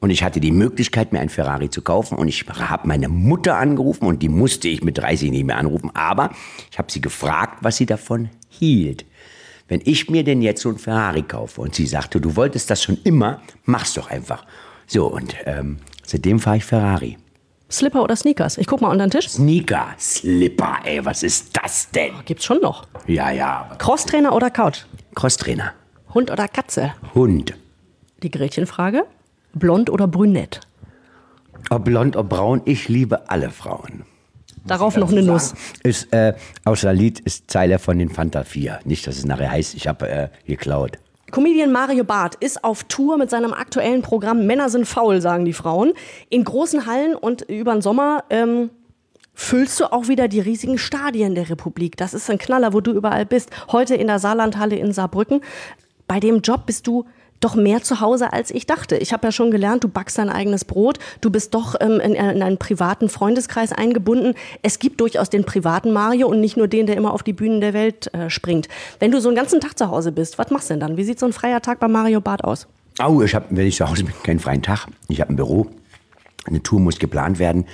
und 0.00 0.10
ich 0.10 0.22
hatte 0.22 0.40
die 0.40 0.52
Möglichkeit, 0.52 1.12
mir 1.12 1.20
ein 1.20 1.28
Ferrari 1.28 1.70
zu 1.70 1.82
kaufen. 1.82 2.18
Und 2.18 2.28
ich 2.28 2.44
habe 2.48 2.86
meine 2.86 3.08
Mutter 3.08 3.56
angerufen 3.56 4.04
und 4.06 4.22
die 4.22 4.28
musste 4.28 4.68
ich 4.68 4.82
mit 4.84 4.98
30 4.98 5.30
nicht 5.30 5.44
mehr 5.44 5.56
anrufen. 5.58 5.90
Aber 5.94 6.30
ich 6.70 6.78
habe 6.78 6.92
sie 6.92 7.00
gefragt, 7.00 7.58
was 7.62 7.76
sie 7.76 7.86
davon 7.86 8.28
hielt. 8.48 9.04
Wenn 9.68 9.80
ich 9.84 10.08
mir 10.10 10.22
denn 10.22 10.42
jetzt 10.42 10.62
so 10.62 10.68
ein 10.68 10.78
Ferrari 10.78 11.22
kaufe 11.22 11.60
und 11.60 11.74
sie 11.74 11.86
sagte, 11.86 12.20
du 12.20 12.36
wolltest 12.36 12.70
das 12.70 12.82
schon 12.82 12.98
immer, 13.04 13.40
mach's 13.64 13.94
doch 13.94 14.10
einfach. 14.10 14.44
So, 14.86 15.06
und 15.06 15.34
ähm, 15.44 15.78
seitdem 16.04 16.38
fahre 16.38 16.58
ich 16.58 16.64
Ferrari. 16.64 17.16
Slipper 17.68 18.04
oder 18.04 18.14
Sneakers? 18.14 18.58
Ich 18.58 18.68
guck 18.68 18.80
mal 18.80 18.90
unter 18.90 19.06
den 19.06 19.10
Tisch. 19.10 19.28
Sneaker, 19.28 19.88
Slipper, 19.98 20.76
ey, 20.84 21.04
was 21.04 21.24
ist 21.24 21.56
das 21.60 21.90
denn? 21.90 22.12
Gibt's 22.24 22.44
schon 22.44 22.60
noch. 22.60 22.86
Ja, 23.08 23.30
ja, 23.32 23.74
Crosstrainer 23.78 24.32
oder 24.36 24.50
Couch? 24.50 24.82
Crosstrainer, 25.16 25.72
Hund 26.14 26.30
oder 26.30 26.46
Katze? 26.46 26.92
Hund, 27.14 27.54
Die 28.22 28.30
Gretchenfrage. 28.30 29.04
Blond 29.58 29.90
oder 29.90 30.06
brünett? 30.06 30.60
Ob 31.70 31.84
blond, 31.84 32.16
ob 32.16 32.28
braun, 32.28 32.62
ich 32.64 32.88
liebe 32.88 33.28
alle 33.28 33.50
Frauen. 33.50 34.04
Darauf 34.66 34.96
noch 34.96 35.10
eine 35.10 35.22
Nuss. 35.22 35.54
Ist, 35.82 36.12
äh, 36.12 36.34
außer 36.64 36.92
Lied 36.92 37.20
ist 37.20 37.50
Zeile 37.50 37.78
von 37.78 37.98
den 37.98 38.08
Fanta 38.08 38.44
4. 38.44 38.80
Nicht, 38.84 39.06
dass 39.06 39.16
es 39.16 39.24
nachher 39.24 39.50
heißt, 39.50 39.74
ich 39.74 39.86
habe 39.86 40.08
äh, 40.08 40.28
geklaut. 40.46 40.98
Comedian 41.30 41.72
Mario 41.72 42.04
Barth 42.04 42.36
ist 42.36 42.62
auf 42.64 42.84
Tour 42.84 43.16
mit 43.16 43.30
seinem 43.30 43.52
aktuellen 43.52 44.02
Programm 44.02 44.46
Männer 44.46 44.68
sind 44.68 44.86
faul, 44.86 45.20
sagen 45.20 45.44
die 45.44 45.52
Frauen. 45.52 45.92
In 46.30 46.44
großen 46.44 46.86
Hallen 46.86 47.14
und 47.14 47.42
über 47.42 47.72
den 47.72 47.82
Sommer 47.82 48.24
ähm, 48.30 48.70
füllst 49.34 49.78
du 49.80 49.92
auch 49.92 50.08
wieder 50.08 50.28
die 50.28 50.40
riesigen 50.40 50.78
Stadien 50.78 51.34
der 51.34 51.50
Republik. 51.50 51.96
Das 51.96 52.14
ist 52.14 52.30
ein 52.30 52.38
Knaller, 52.38 52.72
wo 52.72 52.80
du 52.80 52.92
überall 52.92 53.26
bist. 53.26 53.50
Heute 53.70 53.94
in 53.94 54.06
der 54.06 54.18
Saarlandhalle 54.18 54.76
in 54.76 54.92
Saarbrücken. 54.92 55.40
Bei 56.06 56.20
dem 56.20 56.40
Job 56.40 56.66
bist 56.66 56.86
du 56.86 57.04
doch 57.40 57.54
mehr 57.54 57.82
zu 57.82 58.00
Hause, 58.00 58.32
als 58.32 58.50
ich 58.50 58.66
dachte. 58.66 58.96
Ich 58.96 59.12
habe 59.12 59.26
ja 59.26 59.32
schon 59.32 59.50
gelernt, 59.50 59.84
du 59.84 59.88
backst 59.88 60.18
dein 60.18 60.30
eigenes 60.30 60.64
Brot, 60.64 60.98
du 61.20 61.30
bist 61.30 61.54
doch 61.54 61.74
ähm, 61.80 62.00
in, 62.00 62.14
in, 62.14 62.42
einen 62.42 62.58
privaten 62.58 63.08
Freundeskreis 63.08 63.72
eingebunden. 63.72 64.34
Es 64.62 64.78
gibt 64.78 65.00
durchaus 65.00 65.30
den 65.30 65.44
privaten 65.44 65.92
Mario 65.92 66.28
und 66.28 66.40
nicht 66.40 66.56
nur 66.56 66.68
den, 66.68 66.86
der 66.86 66.96
immer 66.96 67.12
auf 67.12 67.22
die 67.22 67.32
Bühnen 67.32 67.60
der 67.60 67.74
Welt 67.74 68.12
äh, 68.14 68.30
springt. 68.30 68.68
Wenn 68.98 69.10
du 69.10 69.20
so 69.20 69.28
einen 69.28 69.36
ganzen 69.36 69.60
Tag 69.60 69.78
zu 69.78 69.88
Hause 69.88 70.12
bist, 70.12 70.38
was 70.38 70.50
machst 70.50 70.70
du 70.70 70.74
denn 70.74 70.80
dann? 70.80 70.96
Wie 70.96 71.04
sieht 71.04 71.18
so 71.18 71.26
ein 71.26 71.32
freier 71.32 71.60
Tag 71.60 71.80
bei 71.80 71.88
Mario 71.88 72.20
Barth 72.20 72.44
aus? 72.44 72.66
Oh, 73.04 73.20
ich 73.22 73.34
habe, 73.34 73.46
wenn 73.50 73.66
ich 73.66 73.76
zu 73.76 73.88
Hause 73.88 74.04
bin, 74.04 74.14
keinen 74.22 74.40
freien 74.40 74.62
Tag. 74.62 74.86
Ich 75.08 75.20
habe 75.20 75.32
ein 75.32 75.36
Büro. 75.36 75.66
Eine 76.46 76.62
Tour 76.62 76.80
muss 76.80 76.98
geplant 76.98 77.38
werden. 77.38 77.66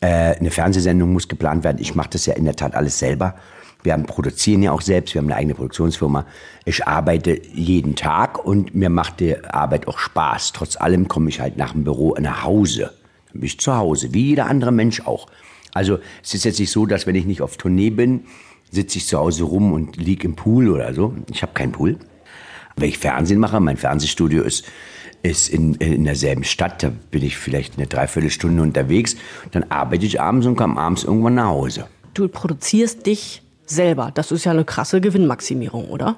Äh, 0.00 0.36
eine 0.36 0.50
Fernsehsendung 0.50 1.12
muss 1.12 1.28
geplant 1.28 1.64
werden. 1.64 1.78
Ich 1.80 1.94
mache 1.94 2.10
das 2.10 2.26
ja 2.26 2.34
in 2.34 2.44
der 2.44 2.54
Tat 2.54 2.74
alles 2.74 2.98
selber. 2.98 3.34
Wir 3.82 3.94
haben, 3.94 4.04
produzieren 4.04 4.62
ja 4.62 4.72
auch 4.72 4.80
selbst, 4.80 5.14
wir 5.14 5.20
haben 5.20 5.28
eine 5.28 5.36
eigene 5.36 5.54
Produktionsfirma. 5.54 6.24
Ich 6.64 6.86
arbeite 6.86 7.40
jeden 7.52 7.96
Tag 7.96 8.44
und 8.44 8.74
mir 8.74 8.90
macht 8.90 9.20
die 9.20 9.44
Arbeit 9.44 9.88
auch 9.88 9.98
Spaß. 9.98 10.52
Trotz 10.52 10.76
allem 10.76 11.08
komme 11.08 11.30
ich 11.30 11.40
halt 11.40 11.56
nach 11.56 11.72
dem 11.72 11.84
Büro 11.84 12.14
nach 12.20 12.44
Hause. 12.44 12.92
Dann 13.32 13.40
bin 13.40 13.44
ich 13.44 13.58
zu 13.58 13.76
Hause, 13.76 14.14
wie 14.14 14.28
jeder 14.28 14.46
andere 14.46 14.72
Mensch 14.72 15.00
auch. 15.00 15.26
Also 15.74 15.98
es 16.22 16.34
ist 16.34 16.44
jetzt 16.44 16.60
nicht 16.60 16.70
so, 16.70 16.86
dass 16.86 17.06
wenn 17.06 17.16
ich 17.16 17.24
nicht 17.24 17.42
auf 17.42 17.56
Tournee 17.56 17.90
bin, 17.90 18.24
sitze 18.70 18.98
ich 18.98 19.06
zu 19.06 19.18
Hause 19.18 19.44
rum 19.44 19.72
und 19.72 19.96
liege 19.96 20.26
im 20.26 20.36
Pool 20.36 20.68
oder 20.68 20.94
so. 20.94 21.14
Ich 21.30 21.42
habe 21.42 21.52
keinen 21.52 21.72
Pool. 21.72 21.98
Wenn 22.76 22.88
ich 22.88 22.98
Fernsehen 22.98 23.38
mache, 23.38 23.60
mein 23.60 23.76
Fernsehstudio 23.76 24.42
ist, 24.42 24.64
ist 25.22 25.48
in, 25.48 25.74
in 25.74 26.04
derselben 26.04 26.44
Stadt, 26.44 26.82
da 26.82 26.90
bin 27.10 27.22
ich 27.22 27.36
vielleicht 27.36 27.76
eine 27.76 27.86
Dreiviertelstunde 27.86 28.62
unterwegs. 28.62 29.16
Dann 29.52 29.64
arbeite 29.70 30.04
ich 30.04 30.20
abends 30.20 30.46
und 30.46 30.56
komme 30.56 30.80
abends 30.80 31.04
irgendwann 31.04 31.34
nach 31.34 31.48
Hause. 31.48 31.86
Du 32.14 32.28
produzierst 32.28 33.06
dich 33.06 33.41
selber. 33.66 34.10
Das 34.14 34.32
ist 34.32 34.44
ja 34.44 34.52
eine 34.52 34.64
krasse 34.64 35.00
Gewinnmaximierung, 35.00 35.88
oder? 35.88 36.16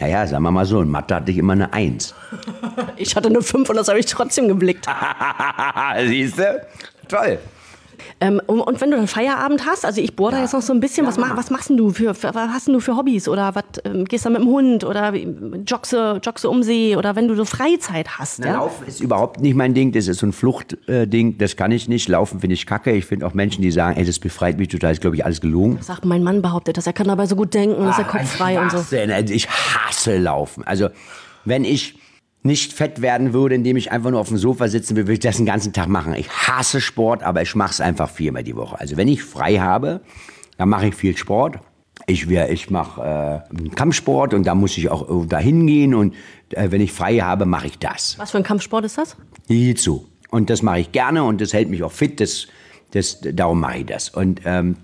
Naja, 0.00 0.26
sagen 0.26 0.42
wir 0.42 0.50
mal 0.50 0.64
so, 0.64 0.82
in 0.82 0.88
Mathe 0.88 1.14
hatte 1.14 1.30
ich 1.30 1.38
immer 1.38 1.52
eine 1.52 1.72
Eins. 1.72 2.14
Ich 2.96 3.16
hatte 3.16 3.28
eine 3.28 3.42
5 3.42 3.68
und 3.68 3.76
das 3.76 3.88
habe 3.88 3.98
ich 3.98 4.06
trotzdem 4.06 4.46
geblickt. 4.46 4.86
Siehst 6.06 6.38
du? 6.38 6.64
Toll. 7.08 7.38
Ähm, 8.20 8.40
und, 8.46 8.60
und 8.60 8.80
wenn 8.80 8.90
du 8.90 8.96
dann 8.96 9.06
Feierabend 9.06 9.66
hast, 9.66 9.84
also 9.84 10.00
ich 10.00 10.16
bohre 10.16 10.32
da 10.32 10.40
jetzt 10.40 10.52
noch 10.52 10.62
so 10.62 10.72
ein 10.72 10.80
bisschen, 10.80 11.06
was, 11.06 11.18
ma 11.18 11.32
was 11.34 11.50
machst 11.50 11.70
du 11.70 11.90
für, 11.90 12.14
für, 12.14 12.34
was 12.34 12.48
hast 12.50 12.68
du 12.68 12.80
für 12.80 12.96
Hobbys 12.96 13.28
oder 13.28 13.54
was 13.54 13.64
ähm, 13.84 14.04
gehst 14.04 14.24
du 14.24 14.30
mit 14.30 14.40
dem 14.40 14.48
Hund 14.48 14.84
oder 14.84 15.14
joggst 15.14 15.92
du, 15.92 16.50
um 16.50 16.62
See 16.62 16.96
oder 16.96 17.16
wenn 17.16 17.28
du 17.28 17.34
so 17.34 17.44
Freizeit 17.44 18.18
hast? 18.18 18.40
Na, 18.40 18.46
ja? 18.46 18.52
Laufen 18.54 18.86
ist 18.86 19.00
überhaupt 19.00 19.40
nicht 19.40 19.54
mein 19.54 19.74
Ding, 19.74 19.92
das 19.92 20.08
ist 20.08 20.18
so 20.18 20.26
ein 20.26 20.32
Fluchtding, 20.32 21.38
das 21.38 21.56
kann 21.56 21.72
ich 21.72 21.88
nicht. 21.88 22.08
Laufen 22.08 22.40
finde 22.40 22.54
ich 22.54 22.66
kacke. 22.66 22.92
Ich 22.92 23.06
finde 23.06 23.26
auch 23.26 23.34
Menschen, 23.34 23.62
die 23.62 23.70
sagen, 23.70 23.96
ey, 23.98 24.04
das 24.04 24.18
befreit 24.18 24.58
mich 24.58 24.68
total, 24.68 24.92
ist 24.92 25.00
glaube 25.00 25.16
ich 25.16 25.24
alles 25.24 25.40
gelogen. 25.40 25.78
Sagt 25.80 26.04
mein 26.04 26.22
Mann 26.22 26.42
behauptet, 26.42 26.76
dass 26.76 26.86
er 26.86 26.92
kann 26.92 27.08
dabei 27.08 27.26
so 27.26 27.36
gut 27.36 27.54
denken, 27.54 27.82
ist 27.88 27.98
er 27.98 28.04
Ah, 28.04 28.06
ein 28.06 28.06
kopffrei 28.06 28.60
und 28.60 28.70
so. 28.70 28.78
Also 28.78 29.34
Ich 29.34 29.48
hasse 29.48 30.18
Laufen. 30.18 30.64
Also 30.64 30.88
wenn 31.44 31.64
ich 31.64 31.98
nicht 32.44 32.74
fett 32.74 33.00
werden 33.00 33.32
würde, 33.32 33.54
indem 33.54 33.76
ich 33.76 33.90
einfach 33.90 34.10
nur 34.10 34.20
auf 34.20 34.28
dem 34.28 34.36
Sofa 34.36 34.68
sitzen 34.68 34.96
würde, 34.96 35.08
würde 35.08 35.14
ich 35.14 35.20
das 35.20 35.38
den 35.38 35.46
ganzen 35.46 35.72
Tag 35.72 35.88
machen. 35.88 36.14
Ich 36.14 36.28
hasse 36.30 36.80
Sport, 36.80 37.22
aber 37.22 37.40
ich 37.40 37.54
mache 37.54 37.70
es 37.70 37.80
einfach 37.80 38.10
viermal 38.10 38.44
die 38.44 38.54
Woche. 38.54 38.78
Also 38.78 38.98
wenn 38.98 39.08
ich 39.08 39.24
frei 39.24 39.56
habe, 39.56 40.02
dann 40.58 40.68
mache 40.68 40.88
ich 40.88 40.94
viel 40.94 41.16
Sport. 41.16 41.58
Ich, 42.06 42.28
ich 42.28 42.70
mache 42.70 43.42
äh, 43.50 43.68
Kampfsport 43.70 44.34
und 44.34 44.46
da 44.46 44.54
muss 44.54 44.76
ich 44.76 44.90
auch 44.90 45.26
dahin 45.26 45.66
gehen 45.66 45.94
und 45.94 46.14
äh, 46.50 46.70
wenn 46.70 46.82
ich 46.82 46.92
frei 46.92 47.18
habe, 47.18 47.46
mache 47.46 47.66
ich 47.66 47.78
das. 47.78 48.18
Was 48.18 48.32
für 48.32 48.38
ein 48.38 48.44
Kampfsport 48.44 48.84
ist 48.84 48.98
das? 48.98 49.16
Jiu-Jitsu. 49.48 50.04
Und 50.30 50.50
das 50.50 50.60
mache 50.60 50.80
ich 50.80 50.92
gerne 50.92 51.24
und 51.24 51.40
das 51.40 51.54
hält 51.54 51.70
mich 51.70 51.82
auch 51.82 51.92
fit. 51.92 52.20
Das, 52.20 52.48
das, 52.90 53.20
darum 53.22 53.60
mache 53.60 53.78
ich 53.78 53.86
das. 53.86 54.10
Und, 54.10 54.42
ähm, 54.44 54.76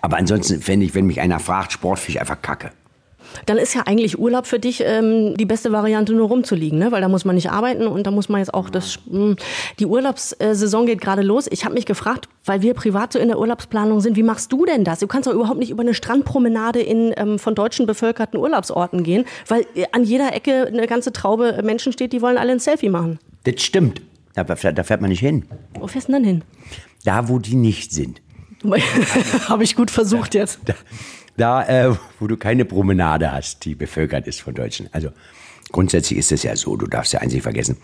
aber 0.00 0.16
ansonsten 0.16 0.62
fände 0.62 0.86
ich, 0.86 0.94
wenn 0.94 1.06
mich 1.06 1.20
einer 1.20 1.40
fragt, 1.40 1.72
Sport 1.72 1.98
finde 1.98 2.12
ich 2.12 2.20
einfach 2.20 2.40
kacke. 2.40 2.70
Dann 3.44 3.58
ist 3.58 3.74
ja 3.74 3.82
eigentlich 3.86 4.18
Urlaub 4.18 4.46
für 4.46 4.58
dich 4.58 4.82
ähm, 4.84 5.36
die 5.36 5.44
beste 5.44 5.72
Variante, 5.72 6.14
nur 6.14 6.28
rumzuliegen, 6.28 6.78
ne? 6.78 6.92
weil 6.92 7.00
da 7.00 7.08
muss 7.08 7.24
man 7.24 7.34
nicht 7.34 7.50
arbeiten 7.50 7.86
und 7.86 8.06
da 8.06 8.10
muss 8.10 8.28
man 8.28 8.40
jetzt 8.40 8.54
auch 8.54 8.70
das. 8.70 8.98
Mh, 9.10 9.36
die 9.78 9.86
Urlaubssaison 9.86 10.86
geht 10.86 11.00
gerade 11.00 11.22
los. 11.22 11.46
Ich 11.50 11.64
habe 11.64 11.74
mich 11.74 11.86
gefragt, 11.86 12.28
weil 12.44 12.62
wir 12.62 12.74
privat 12.74 13.12
so 13.12 13.18
in 13.18 13.28
der 13.28 13.38
Urlaubsplanung 13.38 14.00
sind, 14.00 14.16
wie 14.16 14.22
machst 14.22 14.52
du 14.52 14.64
denn 14.64 14.84
das? 14.84 15.00
Du 15.00 15.06
kannst 15.06 15.26
doch 15.28 15.34
überhaupt 15.34 15.58
nicht 15.58 15.70
über 15.70 15.82
eine 15.82 15.94
Strandpromenade 15.94 16.80
in 16.80 17.12
ähm, 17.16 17.38
von 17.38 17.54
Deutschen 17.54 17.86
bevölkerten 17.86 18.38
Urlaubsorten 18.38 19.02
gehen, 19.02 19.24
weil 19.48 19.66
äh, 19.74 19.84
an 19.92 20.04
jeder 20.04 20.34
Ecke 20.34 20.66
eine 20.66 20.86
ganze 20.86 21.12
Traube 21.12 21.60
Menschen 21.62 21.92
steht, 21.92 22.12
die 22.12 22.22
wollen 22.22 22.38
alle 22.38 22.52
ein 22.52 22.60
Selfie 22.60 22.88
machen. 22.88 23.18
Das 23.44 23.62
stimmt. 23.62 24.00
Da, 24.34 24.44
da 24.44 24.54
fährt 24.56 25.00
man 25.00 25.10
nicht 25.10 25.20
hin. 25.20 25.46
Wo 25.78 25.86
fährst 25.86 26.08
du 26.08 26.12
denn 26.12 26.22
dann 26.22 26.30
hin? 26.30 26.44
Da, 27.04 27.28
wo 27.28 27.38
die 27.38 27.54
nicht 27.54 27.92
sind. 27.92 28.20
habe 29.48 29.64
ich 29.64 29.76
gut 29.76 29.90
versucht 29.90 30.34
jetzt. 30.34 30.60
Da, 30.64 30.74
da 31.36 31.88
äh, 31.88 31.96
wo 32.18 32.26
du 32.26 32.36
keine 32.36 32.64
Promenade 32.64 33.32
hast, 33.32 33.64
die 33.64 33.74
bevölkert 33.74 34.26
ist 34.26 34.40
von 34.40 34.54
Deutschen. 34.54 34.88
Also 34.92 35.10
grundsätzlich 35.72 36.18
ist 36.18 36.32
es 36.32 36.42
ja 36.42 36.56
so, 36.56 36.76
du 36.76 36.86
darfst 36.86 37.12
ja 37.12 37.20
eins 37.20 37.32
nicht 37.32 37.42
vergessen, 37.42 37.76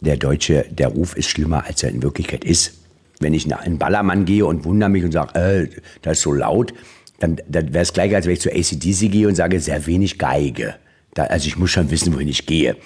der 0.00 0.16
Deutsche, 0.16 0.66
der 0.70 0.88
Ruf 0.88 1.16
ist 1.16 1.28
schlimmer, 1.28 1.64
als 1.66 1.82
er 1.82 1.90
in 1.90 2.02
Wirklichkeit 2.02 2.44
ist. 2.44 2.74
Wenn 3.20 3.34
ich 3.34 3.46
nach 3.46 3.64
in 3.64 3.78
Ballermann 3.78 4.24
gehe 4.24 4.46
und 4.46 4.64
wundere 4.64 4.90
mich 4.90 5.04
und 5.04 5.12
sage, 5.12 5.34
äh, 5.38 5.68
das 6.02 6.18
ist 6.18 6.22
so 6.22 6.32
laut, 6.32 6.72
dann, 7.18 7.40
dann 7.48 7.72
wäre 7.74 7.82
es 7.82 7.92
gleich, 7.92 8.14
als 8.14 8.26
wenn 8.26 8.34
ich 8.34 8.40
zu 8.40 8.50
ACDC 8.50 9.10
gehe 9.10 9.26
und 9.26 9.34
sage, 9.34 9.58
sehr 9.58 9.86
wenig 9.86 10.18
Geige. 10.18 10.76
Da, 11.14 11.24
also 11.24 11.48
ich 11.48 11.58
muss 11.58 11.70
schon 11.70 11.90
wissen, 11.90 12.14
wohin 12.14 12.28
ich 12.28 12.46
gehe. 12.46 12.76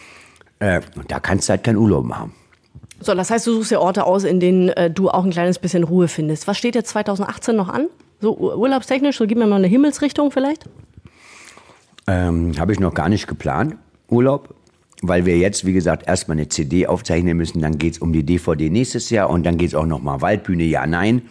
Äh, 0.58 0.80
und 0.96 1.10
da 1.10 1.20
kannst 1.20 1.48
du 1.48 1.50
halt 1.50 1.64
keinen 1.64 1.76
Urlaub 1.76 2.06
machen. 2.06 2.32
So, 3.04 3.14
das 3.14 3.30
heißt, 3.30 3.46
du 3.46 3.52
suchst 3.54 3.70
ja 3.72 3.78
Orte 3.80 4.04
aus, 4.04 4.24
in 4.24 4.38
denen 4.40 4.68
äh, 4.70 4.90
du 4.90 5.10
auch 5.10 5.24
ein 5.24 5.30
kleines 5.30 5.58
bisschen 5.58 5.84
Ruhe 5.84 6.08
findest. 6.08 6.46
Was 6.46 6.56
steht 6.58 6.74
jetzt 6.74 6.90
2018 6.90 7.56
noch 7.56 7.68
an? 7.68 7.88
So 8.20 8.36
ur- 8.38 8.56
urlaubstechnisch, 8.56 9.16
so 9.18 9.26
gib 9.26 9.38
mir 9.38 9.46
mal 9.46 9.56
eine 9.56 9.66
Himmelsrichtung 9.66 10.30
vielleicht. 10.30 10.66
Ähm, 12.06 12.52
Habe 12.58 12.72
ich 12.72 12.80
noch 12.80 12.94
gar 12.94 13.08
nicht 13.08 13.26
geplant, 13.26 13.76
Urlaub. 14.08 14.54
Weil 15.04 15.26
wir 15.26 15.36
jetzt, 15.36 15.64
wie 15.66 15.72
gesagt, 15.72 16.06
erstmal 16.06 16.36
eine 16.36 16.48
CD 16.48 16.86
aufzeichnen 16.86 17.36
müssen. 17.36 17.60
Dann 17.60 17.76
geht 17.76 17.94
es 17.94 17.98
um 17.98 18.12
die 18.12 18.22
DVD 18.22 18.70
nächstes 18.70 19.10
Jahr 19.10 19.30
und 19.30 19.44
dann 19.44 19.56
geht 19.56 19.68
es 19.68 19.74
auch 19.74 19.86
nochmal 19.86 20.20
Waldbühne, 20.20 20.62
ja, 20.62 20.86
nein. 20.86 21.22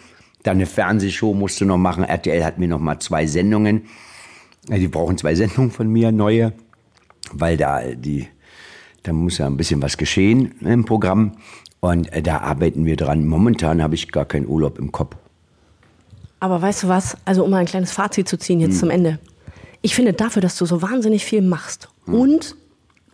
Dann 0.44 0.58
eine 0.58 0.66
Fernsehshow 0.66 1.34
musst 1.34 1.62
du 1.62 1.66
noch 1.66 1.78
machen. 1.78 2.04
RTL 2.04 2.44
hat 2.44 2.58
mir 2.58 2.68
noch 2.68 2.80
mal 2.80 3.00
zwei 3.00 3.26
Sendungen. 3.28 3.84
Ja, 4.68 4.78
die 4.78 4.90
brauchen 4.90 5.18
zwei 5.18 5.36
Sendungen 5.36 5.72
von 5.72 5.88
mir, 5.88 6.12
neue. 6.12 6.52
Weil 7.32 7.56
da 7.56 7.82
die, 7.82 8.28
da 9.04 9.14
muss 9.14 9.38
ja 9.38 9.48
ein 9.48 9.58
bisschen 9.58 9.82
was 9.82 9.98
geschehen 9.98 10.54
im 10.62 10.86
Programm. 10.86 11.34
Und 11.80 12.12
äh, 12.14 12.22
da 12.22 12.40
arbeiten 12.40 12.86
wir 12.86 12.96
dran. 12.96 13.26
Momentan 13.26 13.82
habe 13.82 13.96
ich 13.96 14.12
gar 14.12 14.26
keinen 14.26 14.48
Urlaub 14.48 14.78
im 14.78 14.92
Kopf. 14.92 15.16
Aber 16.40 16.62
weißt 16.62 16.84
du 16.84 16.88
was? 16.88 17.18
Also, 17.26 17.44
um 17.44 17.52
mal 17.52 17.58
ein 17.58 17.66
kleines 17.66 17.92
Fazit 17.92 18.28
zu 18.28 18.38
ziehen 18.38 18.60
jetzt 18.60 18.80
zum 18.80 18.90
Ende. 18.90 19.20
Ich 19.82 19.96
finde 19.96 20.14
dafür, 20.14 20.42
dass 20.42 20.58
du 20.58 20.66
so 20.66 20.82
wahnsinnig 20.82 21.26
viel 21.26 21.42
machst 21.42 21.90
und 22.06 22.56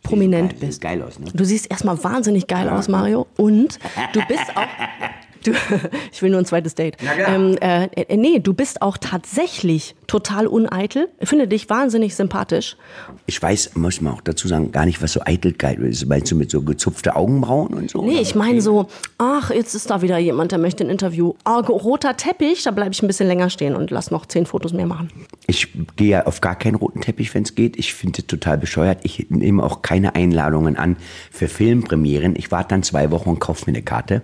prominent 0.04 0.52
Sieht 0.52 0.60
bist. 0.60 0.82
geil 0.82 1.02
aus, 1.02 1.20
ne? 1.20 1.28
Du 1.34 1.44
siehst 1.46 1.70
erstmal 1.70 2.02
wahnsinnig 2.04 2.48
geil 2.48 2.70
aus, 2.70 2.88
Mario. 2.88 3.28
Und 3.38 3.80
du 4.14 4.22
bist 4.28 4.56
auch. 4.56 4.64
Du, 5.44 5.52
ich 6.12 6.22
will 6.22 6.30
nur 6.30 6.40
ein 6.40 6.46
zweites 6.46 6.76
Date. 6.76 6.98
Na 7.04 7.14
klar. 7.14 7.36
Ähm, 7.36 7.58
äh, 7.60 7.86
äh, 7.86 8.18
nee, 8.18 8.40
du 8.40 8.54
bist 8.54 8.82
auch 8.82 8.98
tatsächlich 8.98 9.96
total 10.08 10.48
uneitel. 10.48 11.10
Ich 11.20 11.30
finde 11.30 11.48
dich 11.48 11.70
wahnsinnig 11.70 12.16
sympathisch. 12.16 12.78
Ich 13.26 13.42
weiß, 13.42 13.76
muss 13.76 14.02
man 14.02 14.14
auch 14.14 14.22
dazu 14.22 14.48
sagen, 14.48 14.72
gar 14.72 14.86
nicht, 14.86 15.02
was 15.02 15.14
so 15.14 15.22
Eitelkeit 15.26 15.80
ist. 15.80 16.06
Meinst 16.08 16.32
du 16.32 16.36
mit 16.36 16.50
so 16.50 16.62
gezupfte 16.62 17.16
Augenbrauen 17.16 17.74
und 17.74 17.90
so? 17.90 18.04
Nee, 18.04 18.20
ich 18.22 18.36
meine 18.36 18.62
so, 18.62 18.88
ach, 19.18 19.52
jetzt 19.52 19.74
ist 19.74 19.90
da 19.90 20.02
wieder 20.02 20.18
jemand, 20.18 20.52
der 20.52 20.60
möchte 20.60 20.84
ein 20.84 20.90
Interview. 20.90 21.34
Oh, 21.46 21.60
roter 21.60 22.16
Teppich, 22.16 22.64
da 22.64 22.72
bleibe 22.72 22.92
ich 22.92 23.04
ein 23.04 23.08
bisschen 23.08 23.28
länger 23.28 23.50
stehen 23.50 23.76
und 23.76 23.92
lass 23.92 24.12
noch 24.12 24.26
zehn 24.26 24.46
Fotos 24.46 24.74
mehr 24.74 24.86
machen. 24.86 25.12
Ich 25.48 25.68
gehe 25.96 26.10
ja 26.10 26.26
auf 26.26 26.42
gar 26.42 26.56
keinen 26.56 26.76
roten 26.76 27.02
Teppich, 27.02 27.34
wenn 27.34 27.44
es 27.44 27.56
geht. 27.56 27.78
Ich 27.78 27.94
finde 27.94 28.22
es 28.22 28.28
total 28.28 28.58
bescheuert. 28.58 29.00
Ich 29.04 29.28
nehme 29.30 29.64
auch 29.64 29.82
keine 29.82 30.16
Einladungen 30.16 30.78
an 30.78 30.98
für 31.32 31.48
Filmpremieren. 31.48 32.36
Ich 32.36 32.52
warte 32.52 32.70
dann 32.70 32.84
zwei 32.84 33.12
Wochen 33.12 33.30
und 33.30 33.40
kaufe 33.40 33.70
mir 33.70 33.76
eine 33.76 33.84
Karte. 33.84 34.22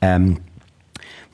Ähm, 0.00 0.38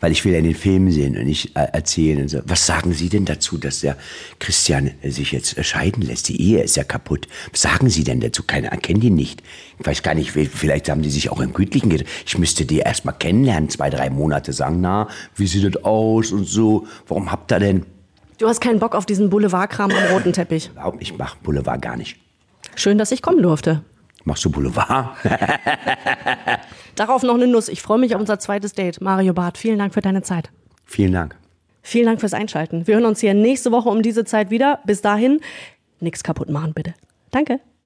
weil 0.04 0.12
ich 0.12 0.22
will 0.26 0.34
ja 0.34 0.42
den 0.42 0.54
Film 0.54 0.90
sehen 0.90 1.16
und 1.16 1.24
nicht 1.24 1.56
äh, 1.56 1.66
erzählen. 1.72 2.20
Und 2.20 2.28
so. 2.28 2.40
Was 2.44 2.66
sagen 2.66 2.92
Sie 2.92 3.08
denn 3.08 3.24
dazu, 3.24 3.56
dass 3.56 3.80
der 3.80 3.96
Christian 4.38 4.90
äh, 5.00 5.08
sich 5.08 5.32
jetzt 5.32 5.56
äh, 5.56 5.64
scheiden 5.64 6.02
lässt? 6.02 6.28
Die 6.28 6.38
Ehe 6.42 6.62
ist 6.62 6.76
ja 6.76 6.84
kaputt. 6.84 7.26
Was 7.52 7.62
sagen 7.62 7.88
Sie 7.88 8.04
denn 8.04 8.20
dazu? 8.20 8.42
Keiner 8.42 8.68
erkennt 8.68 9.02
ihn 9.02 9.14
nicht. 9.14 9.42
Ich 9.78 9.86
weiß 9.86 10.02
gar 10.02 10.14
nicht, 10.14 10.30
vielleicht 10.30 10.90
haben 10.90 11.00
die 11.00 11.08
sich 11.08 11.30
auch 11.30 11.40
im 11.40 11.54
Gütlichen 11.54 11.88
gedacht. 11.88 12.06
Ich 12.26 12.36
müsste 12.36 12.66
die 12.66 12.80
erst 12.80 13.06
mal 13.06 13.12
kennenlernen, 13.12 13.70
zwei, 13.70 13.88
drei 13.88 14.10
Monate 14.10 14.52
sagen, 14.52 14.82
na, 14.82 15.08
wie 15.36 15.46
sieht 15.46 15.74
das 15.74 15.82
aus 15.84 16.32
und 16.32 16.44
so. 16.44 16.86
Warum 17.08 17.32
habt 17.32 17.50
ihr 17.50 17.60
denn? 17.60 17.86
Du 18.36 18.46
hast 18.46 18.60
keinen 18.60 18.80
Bock 18.80 18.94
auf 18.94 19.06
diesen 19.06 19.30
Boulevardkram 19.30 19.90
am 19.90 20.12
roten 20.12 20.34
Teppich. 20.34 20.68
Überhaupt 20.70 21.00
ich 21.00 21.16
mach 21.16 21.36
Boulevard 21.36 21.80
gar 21.80 21.96
nicht. 21.96 22.18
Schön, 22.76 22.98
dass 22.98 23.10
ich 23.10 23.22
kommen 23.22 23.42
durfte. 23.42 23.82
Machst 24.24 24.44
du 24.44 24.50
Boulevard? 24.50 25.16
Darauf 26.94 27.22
noch 27.22 27.34
eine 27.34 27.46
Nuss. 27.46 27.68
Ich 27.68 27.82
freue 27.82 27.98
mich 27.98 28.14
auf 28.14 28.20
unser 28.20 28.38
zweites 28.38 28.72
Date. 28.72 29.00
Mario 29.00 29.34
Barth, 29.34 29.58
vielen 29.58 29.78
Dank 29.78 29.92
für 29.94 30.00
deine 30.00 30.22
Zeit. 30.22 30.50
Vielen 30.84 31.12
Dank. 31.12 31.36
Vielen 31.82 32.06
Dank 32.06 32.20
fürs 32.20 32.32
Einschalten. 32.32 32.86
Wir 32.86 32.94
hören 32.94 33.04
uns 33.04 33.20
hier 33.20 33.34
nächste 33.34 33.70
Woche 33.70 33.90
um 33.90 34.00
diese 34.02 34.24
Zeit 34.24 34.50
wieder. 34.50 34.80
Bis 34.86 35.02
dahin, 35.02 35.40
nichts 36.00 36.22
kaputt 36.22 36.48
machen, 36.48 36.72
bitte. 36.72 36.94
Danke. 37.30 37.60